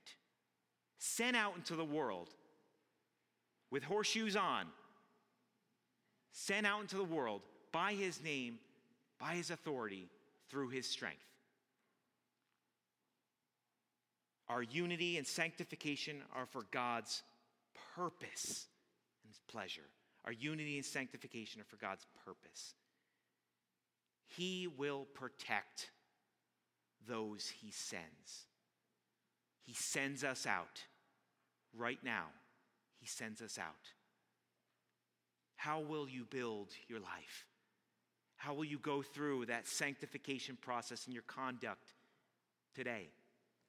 [0.99, 2.29] Sent out into the world
[3.71, 4.67] with horseshoes on
[6.33, 8.59] sent out into the world by his name,
[9.21, 10.09] by his authority,
[10.53, 11.25] through his strength.
[14.51, 17.23] Our unity and sanctification are for God's
[17.97, 18.67] purpose
[19.25, 19.89] and his pleasure.
[20.27, 22.75] Our unity and sanctification are for God's purpose.
[24.27, 25.91] He will protect
[27.09, 28.47] those he sends.
[29.65, 30.83] He sends us out.
[31.75, 32.27] Right now,
[33.01, 33.95] He sends us out.
[35.57, 37.47] How will you build your life?
[38.43, 41.95] How will you go through that sanctification process in your conduct
[42.75, 43.07] today,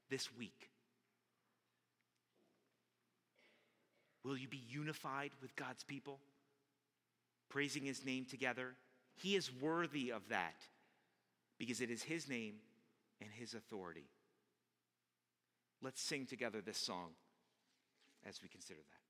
[0.09, 0.71] this week?
[4.25, 6.17] Will you be unified with God's people?
[7.49, 8.73] Praising his name together?
[9.15, 10.55] He is worthy of that
[11.59, 12.55] because it is his name
[13.21, 14.09] and his authority.
[15.83, 17.09] Let's sing together this song
[18.27, 19.02] as we consider that.